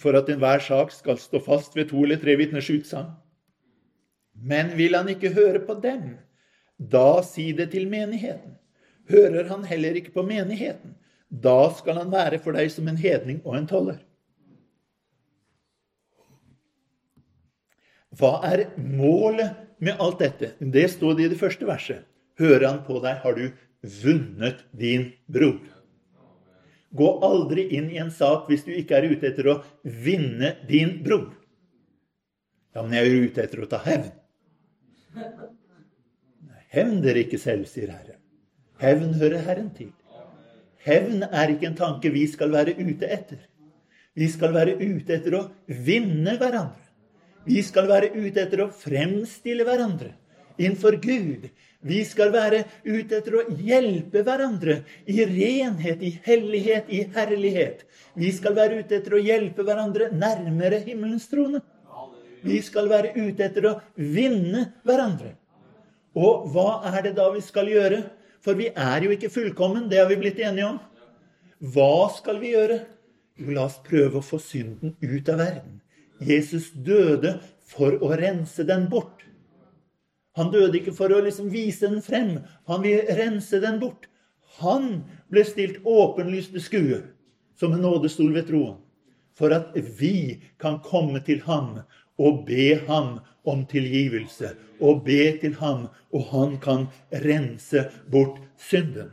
[0.00, 3.12] for at enhver sak skal stå fast ved to eller tre vitners utsagn.
[4.34, 6.16] Men vil han ikke høre på dem,
[6.78, 8.56] da si det til menigheten.
[9.10, 10.96] Hører han heller ikke på menigheten,
[11.28, 14.00] da skal han være for deg som en hedning og en toller.
[18.14, 20.52] Hva er målet med alt dette?
[20.58, 22.04] Det står det i det første verset.
[22.38, 23.48] Hører han på deg, har du
[24.02, 25.58] vunnet din bror.
[26.94, 31.00] Gå aldri inn i en sak hvis du ikke er ute etter å vinne din
[31.02, 31.32] bror.
[32.74, 34.12] Ja, men jeg er ute etter å ta hevn.
[36.74, 38.20] Hevn dere ikke selv, sier Herren.
[38.82, 39.92] Hevn hører Herren til.
[40.84, 43.42] Hevn er ikke en tanke vi skal være ute etter.
[44.14, 46.82] Vi skal være ute etter å vinne hverandre.
[47.46, 50.14] Vi skal være ute etter å fremstille hverandre
[50.58, 51.48] innenfor Gud.
[51.84, 57.84] Vi skal være ute etter å hjelpe hverandre i renhet, i hellighet, i herlighet.
[58.16, 61.60] Vi skal være ute etter å hjelpe hverandre nærmere himmelens trone.
[62.44, 65.34] Vi skal være ute etter å vinne hverandre.
[66.14, 68.02] Og hva er det da vi skal gjøre?
[68.44, 70.80] For vi er jo ikke fullkommen, det har vi blitt enige om.
[71.74, 72.82] Hva skal vi gjøre?
[73.40, 75.80] Jo, la oss prøve å få synden ut av verden.
[76.22, 79.23] Jesus døde for å rense den bort.
[80.38, 82.38] Han døde ikke for å liksom vise den frem.
[82.70, 84.08] Han vil rense den bort.
[84.60, 87.02] Han ble stilt åpenlyst til skue
[87.58, 88.78] som en nådestol ved troen,
[89.38, 91.84] for at vi kan komme til ham
[92.18, 94.54] og be ham om tilgivelse.
[94.80, 96.88] Og be til ham, og han kan
[97.24, 99.12] rense bort synden.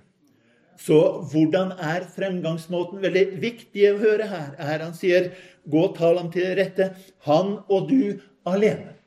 [0.81, 0.97] Så
[1.31, 3.01] hvordan er fremgangsmåten?
[3.03, 5.29] Veldig viktig å høre her er han sier,
[5.69, 8.97] 'Gå og tal ham til rette, han og du alene'.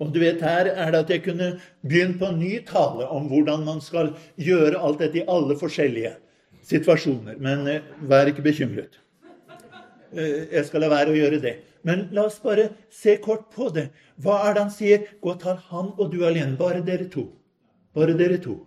[0.00, 1.50] Og du vet, Her er det at jeg kunne
[1.84, 6.14] begynt på en ny tale om hvordan man skal gjøre alt dette i alle forskjellige
[6.64, 7.36] situasjoner.
[7.38, 8.96] Men eh, vær ikke bekymret.
[10.12, 11.58] Eh, jeg skal la være å gjøre det.
[11.86, 13.90] Men la oss bare se kort på det.
[14.20, 15.06] Hva er det han sier?
[15.20, 16.56] Gå og ta han og du alene.
[16.60, 17.28] Bare dere to.
[17.96, 18.58] Bare dere to.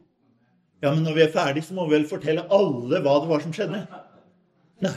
[0.83, 3.43] Ja, men når vi er ferdig, så må vi vel fortelle alle hva det var
[3.43, 3.85] som skjedde?
[4.83, 4.95] Nei.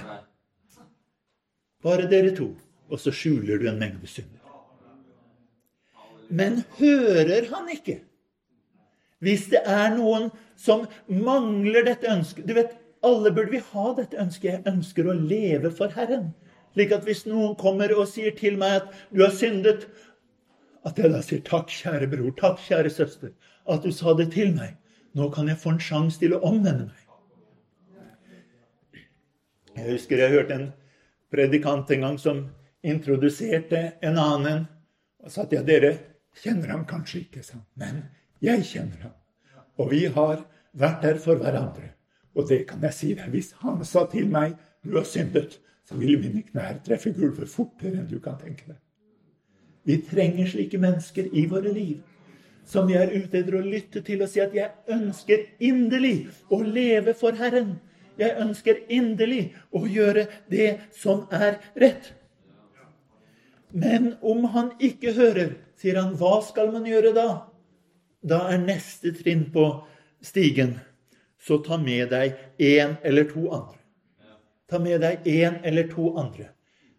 [1.87, 2.51] Bare dere to.
[2.91, 4.36] Og så skjuler du en mengde synder.
[6.29, 8.01] Men hører han ikke?
[9.25, 10.29] Hvis det er noen
[10.61, 12.75] som mangler dette ønsket Du vet,
[13.07, 14.51] alle burde vi ha dette ønsket.
[14.51, 16.33] Jeg ønsker å leve for Herren.
[16.75, 19.87] Slik at hvis noen kommer og sier til meg at du har syndet,
[20.87, 23.33] at jeg da sier takk, kjære bror, takk, kjære søster,
[23.67, 24.77] at du sa det til meg.
[25.17, 27.03] Nå kan jeg få en sjanse til å omvende meg.
[29.77, 30.69] Jeg husker jeg hørte en
[31.33, 32.45] predikant en gang som
[32.87, 34.67] introduserte en annen.
[35.25, 35.95] Og sa at ja, dere
[36.43, 38.05] kjenner ham kanskje ikke, sa men
[38.45, 39.15] jeg kjenner ham.
[39.79, 40.43] Og vi har
[40.77, 41.93] vært der for hverandre.
[42.37, 43.31] Og det kan jeg si deg.
[43.33, 48.01] Hvis han sa til meg du har syndet, så vil mine knær treffe gulvet fortere
[48.01, 48.79] enn du kan tenke deg.
[49.87, 52.01] Vi trenger slike mennesker i våre liv.
[52.67, 56.63] Som vi er ute etter å lytte til og si at 'jeg ønsker inderlig å
[56.63, 57.79] leve for Herren'.
[58.19, 62.13] Jeg ønsker inderlig å gjøre det som er rett.
[63.71, 67.29] Men om han ikke hører, sier han, hva skal man gjøre da?
[68.27, 69.69] Da er neste trinn på
[70.25, 70.77] stigen.
[71.39, 73.79] Så ta med deg én eller to andre.
[74.67, 76.51] Ta med deg én eller to andre.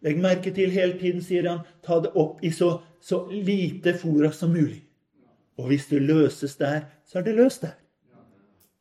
[0.04, 4.30] Legg merke til hele tiden, sier han, ta det opp i så, så lite fora
[4.32, 4.84] som mulig.
[5.58, 7.74] Og hvis det løses der, så er det løst der.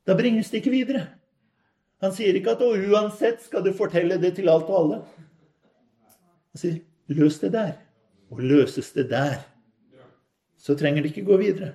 [0.07, 1.07] Da bringes det ikke videre.
[2.05, 4.99] Han sier ikke at og uansett skal du fortelle det til alt og alle.
[6.53, 6.77] Han sier
[7.17, 7.73] løs det der.
[8.29, 9.39] Og løses det der,
[10.57, 11.73] så trenger det ikke gå videre.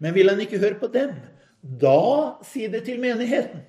[0.00, 1.12] Men vil han ikke høre på dem,
[1.60, 3.66] da si det til menigheten.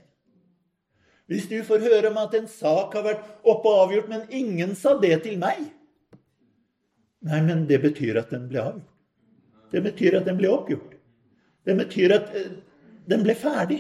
[1.32, 4.74] Hvis du får høre om at en sak har vært oppe og avgjort, men ingen
[4.76, 5.70] sa det til meg
[7.22, 8.88] Nei, men det betyr at den ble avgjort.
[9.72, 10.96] Det betyr at den ble oppgjort.
[11.70, 12.48] Det betyr at eh,
[13.08, 13.78] den ble ferdig.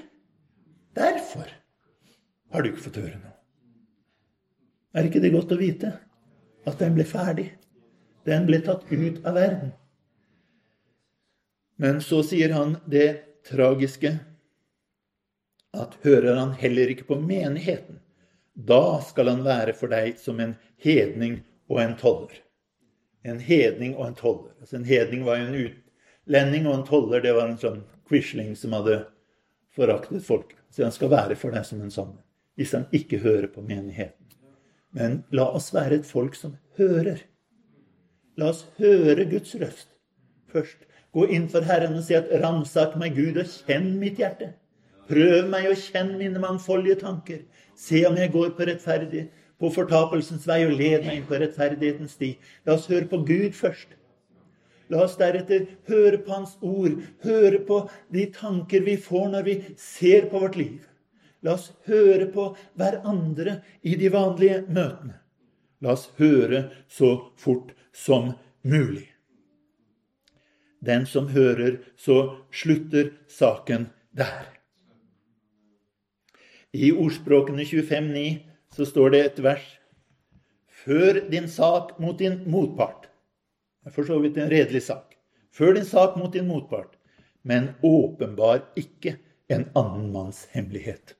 [0.95, 1.49] Derfor
[2.53, 3.34] har du ikke fått høre noe.
[4.93, 5.91] Er ikke det godt å vite?
[6.67, 7.47] At den ble ferdig.
[8.28, 9.72] Den ble tatt ut av verden.
[11.82, 14.13] Men så sier han det tragiske
[15.74, 17.97] at hører han heller ikke på menigheten,
[18.53, 21.39] da skal han være for deg som en hedning
[21.72, 22.41] og en toller.
[23.24, 24.51] En hedning og en toller.
[24.59, 28.53] Altså En hedning var jo en, utlending, og en toller det var en sånn quisling
[28.59, 29.05] som hadde
[29.76, 30.53] foraktet folk.
[30.69, 32.17] Så han skal være for deg som en sånn
[32.59, 34.28] hvis han ikke hører på menigheten.
[34.91, 37.24] Men la oss være et folk som hører.
[38.38, 39.91] La oss høre Guds røst
[40.51, 40.88] først.
[41.11, 44.53] Gå inn for Herren og si at 'ransak meg, Gud, og kjenn mitt hjerte'.
[45.11, 47.39] Prøv meg og kjenn mine mangfoldige tanker.
[47.75, 49.25] Se om jeg går på rettferdig,
[49.59, 52.38] på fortapelsens vei, og led meg inn på rettferdighetens sti.
[52.65, 53.97] La oss høre på Gud først.
[54.89, 59.57] La oss deretter høre på Hans ord, høre på de tanker vi får når vi
[59.77, 60.79] ser på vårt liv.
[61.43, 65.15] La oss høre på hverandre i de vanlige møtene.
[65.82, 69.07] La oss høre så fort som mulig.
[70.79, 74.47] Den som hører, så slutter saken der.
[76.73, 78.39] I ordspråkene 25,9
[78.75, 79.67] så står det et vers.
[80.81, 83.09] Før din sak mot din motpart.
[83.81, 85.13] Det er for så vidt en redelig sak.
[85.53, 86.95] Før din sak mot din motpart,
[87.43, 89.17] men åpenbar ikke
[89.51, 91.15] en annen manns hemmelighet.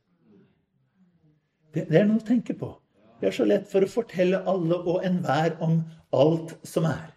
[1.74, 2.72] Det, det er noe å tenke på.
[3.22, 5.84] Det er så lett for å fortelle alle og enhver om
[6.18, 7.12] alt som er.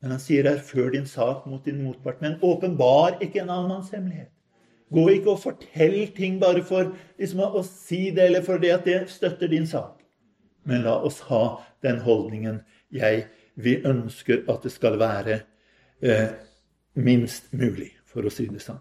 [0.00, 2.20] Men han sier her 'før din sak mot din motpart'.
[2.20, 4.30] Men åpenbar ikke en annen manns hemmelighet.
[4.92, 9.10] Gå ikke og fortell ting bare for liksom, å si det, eller fordi at det
[9.10, 10.02] støtter din sak.
[10.64, 15.40] Men la oss ha den holdningen jeg, vi ønsker at det skal være
[16.02, 16.28] eh,
[16.94, 18.80] minst mulig, for å si det sånn.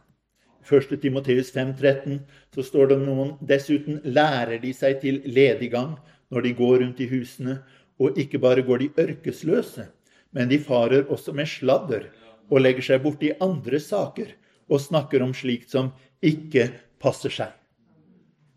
[0.61, 1.01] I 1.
[1.01, 2.19] Timoteus 5,13
[2.53, 5.95] så står det noen dessuten lærer de seg til lediggang
[6.31, 7.57] når de går rundt i husene,
[8.01, 9.87] og ikke bare går de ørkesløse,
[10.31, 12.07] men de farer også med sladder
[12.49, 14.31] og legger seg borti andre saker
[14.71, 15.91] og snakker om slikt som
[16.21, 16.69] ikke
[17.01, 17.51] passer seg.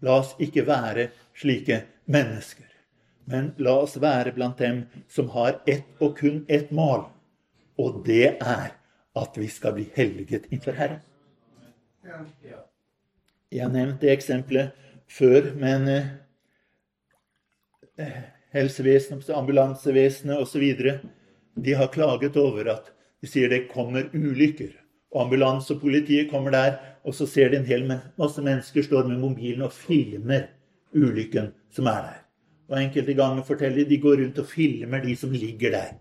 [0.05, 1.09] La oss ikke være
[1.41, 1.81] slike
[2.13, 2.69] mennesker,
[3.31, 7.09] men la oss være blant dem som har ett og kun ett mål,
[7.81, 8.77] og det er
[9.15, 11.03] at vi skal bli helliget innenfor Herren.
[12.05, 14.75] Jeg har nevnt det eksempelet
[15.11, 16.07] før, men eh,
[18.55, 20.65] helsevesenet, ambulansevesenet osv
[21.55, 22.91] de har klaget over at
[23.23, 24.73] de sier det kommer ulykker.
[25.15, 29.63] Og ambulansepolitiet kommer der, og så ser de en hel masse mennesker står med mobilen
[29.63, 30.49] og filmer
[30.95, 32.19] ulykken som er der.
[32.73, 35.95] Og enkelte ganger forteller de de går rundt og filmer de som ligger der.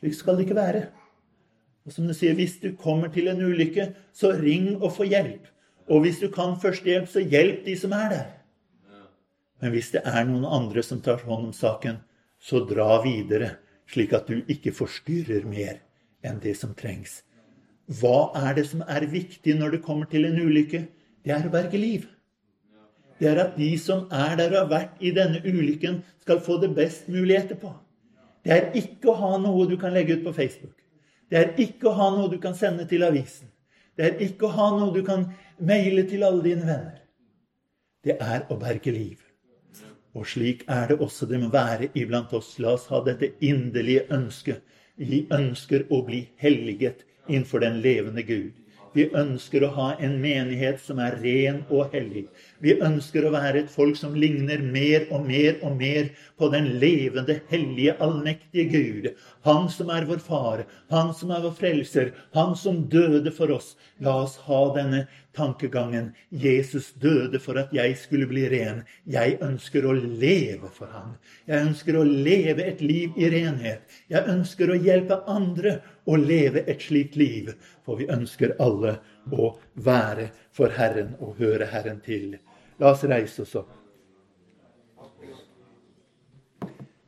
[0.00, 0.86] Slik skal det ikke være.
[1.86, 5.46] Og som du sier, Hvis du kommer til en ulykke, så ring og få hjelp.
[5.88, 8.26] Og hvis du kan førstehjelp, så hjelp de som er der.
[9.62, 12.02] Men hvis det er noen andre som tar hånd om saken,
[12.38, 13.56] så dra videre,
[13.88, 15.78] slik at du ikke forstyrrer mer
[16.26, 17.22] enn det som trengs.
[17.86, 20.82] Hva er det som er viktig når det kommer til en ulykke?
[21.24, 22.08] Det er å berge liv.
[23.18, 26.58] Det er at de som er der og har vært i denne ulykken, skal få
[26.60, 27.70] det best mulig etterpå.
[28.44, 30.74] Det er ikke å ha noe du kan legge ut på Facebook.
[31.30, 33.48] Det er ikke å ha noe du kan sende til avisen.
[33.96, 35.24] Det er ikke å ha noe du kan
[35.58, 37.00] maile til alle dine venner.
[38.04, 39.22] Det er å berge liv.
[40.16, 42.54] Og slik er det også det må være iblant oss.
[42.62, 44.62] La oss ha dette inderlige ønsket.
[44.96, 48.54] Vi ønsker å bli helliget innenfor den levende Gud.
[48.96, 52.24] Vi ønsker å ha en menighet som er ren og hellig.
[52.64, 56.08] Vi ønsker å være et folk som ligner mer og mer og mer
[56.40, 59.10] på den levende, hellige, allmektige Gud.
[59.44, 63.74] Han som er vår far, han som er vår frelser, han som døde for oss.
[64.00, 65.04] La oss ha denne
[65.36, 66.14] tankegangen.
[66.30, 68.80] Jesus døde for at jeg skulle bli ren.
[69.04, 71.18] Jeg ønsker å leve for ham.
[71.44, 73.84] Jeg ønsker å leve et liv i renhet.
[74.08, 77.52] Jeg ønsker å hjelpe andre å leve et slikt liv.
[77.84, 78.98] For vi ønsker alle
[79.32, 82.36] å være for Herren og høre Herren til.
[82.80, 83.72] La oss reise oss opp.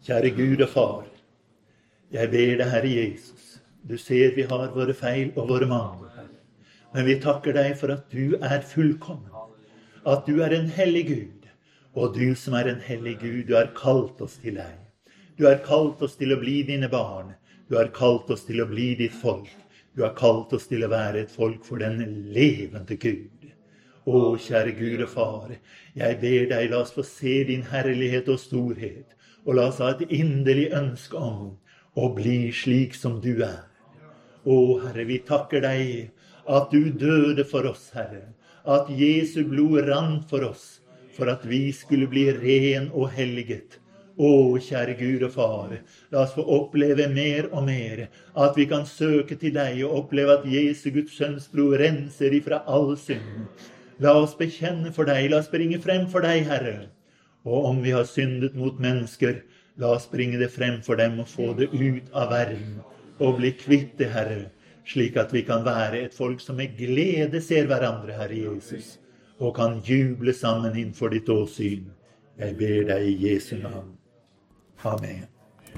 [0.08, 1.08] Kjære Gud og Far.
[2.14, 3.58] Jeg ber deg, Herre Jesus.
[3.84, 6.30] Du ser vi har våre feil og våre mangler.
[6.94, 9.28] Men vi takker deg for at du er fullkommen.
[10.08, 11.48] At du er en hellig Gud.
[11.98, 14.76] Og du som er en hellig Gud, du har kalt oss til deg.
[15.36, 17.34] Du har kalt oss til å bli dine barn.
[17.68, 19.50] Du har kalt oss til å bli ditt folk.
[19.92, 21.98] Du har kalt oss til å være et folk for den
[22.32, 23.48] levende Gud.
[24.08, 25.50] Å, kjære Gud og Far,
[25.98, 29.12] jeg ber deg, la oss få se din herlighet og storhet,
[29.44, 31.50] og la oss ha et inderlig ønske om
[31.92, 33.66] å bli slik som du er.
[34.48, 34.56] Å,
[34.86, 38.30] Herre, vi takker deg at du døde for oss, Herre,
[38.64, 40.78] at Jesu blod rant for oss,
[41.12, 43.76] for at vi skulle bli ren og helliget
[44.18, 45.74] å, kjære Gud og Far,
[46.10, 50.40] la oss få oppleve mer og mer at vi kan søke til deg og oppleve
[50.40, 53.46] at Jesu Guds sønns blod renser ifra all synd.
[54.02, 56.90] La oss bekjenne for deg, la oss bringe frem for deg, Herre.
[57.46, 59.42] Og om vi har syndet mot mennesker,
[59.78, 62.78] la oss bringe det frem for dem og få det ut av verden.
[63.18, 64.50] og bli kvitt det, Herre,
[64.86, 68.98] slik at vi kan være et folk som med glede ser hverandre, Herre Jesus,
[69.42, 71.90] og kan juble sammen innenfor ditt åsyn.
[72.38, 73.97] Jeg ber deg i Jesu navn.
[74.84, 75.28] Amen.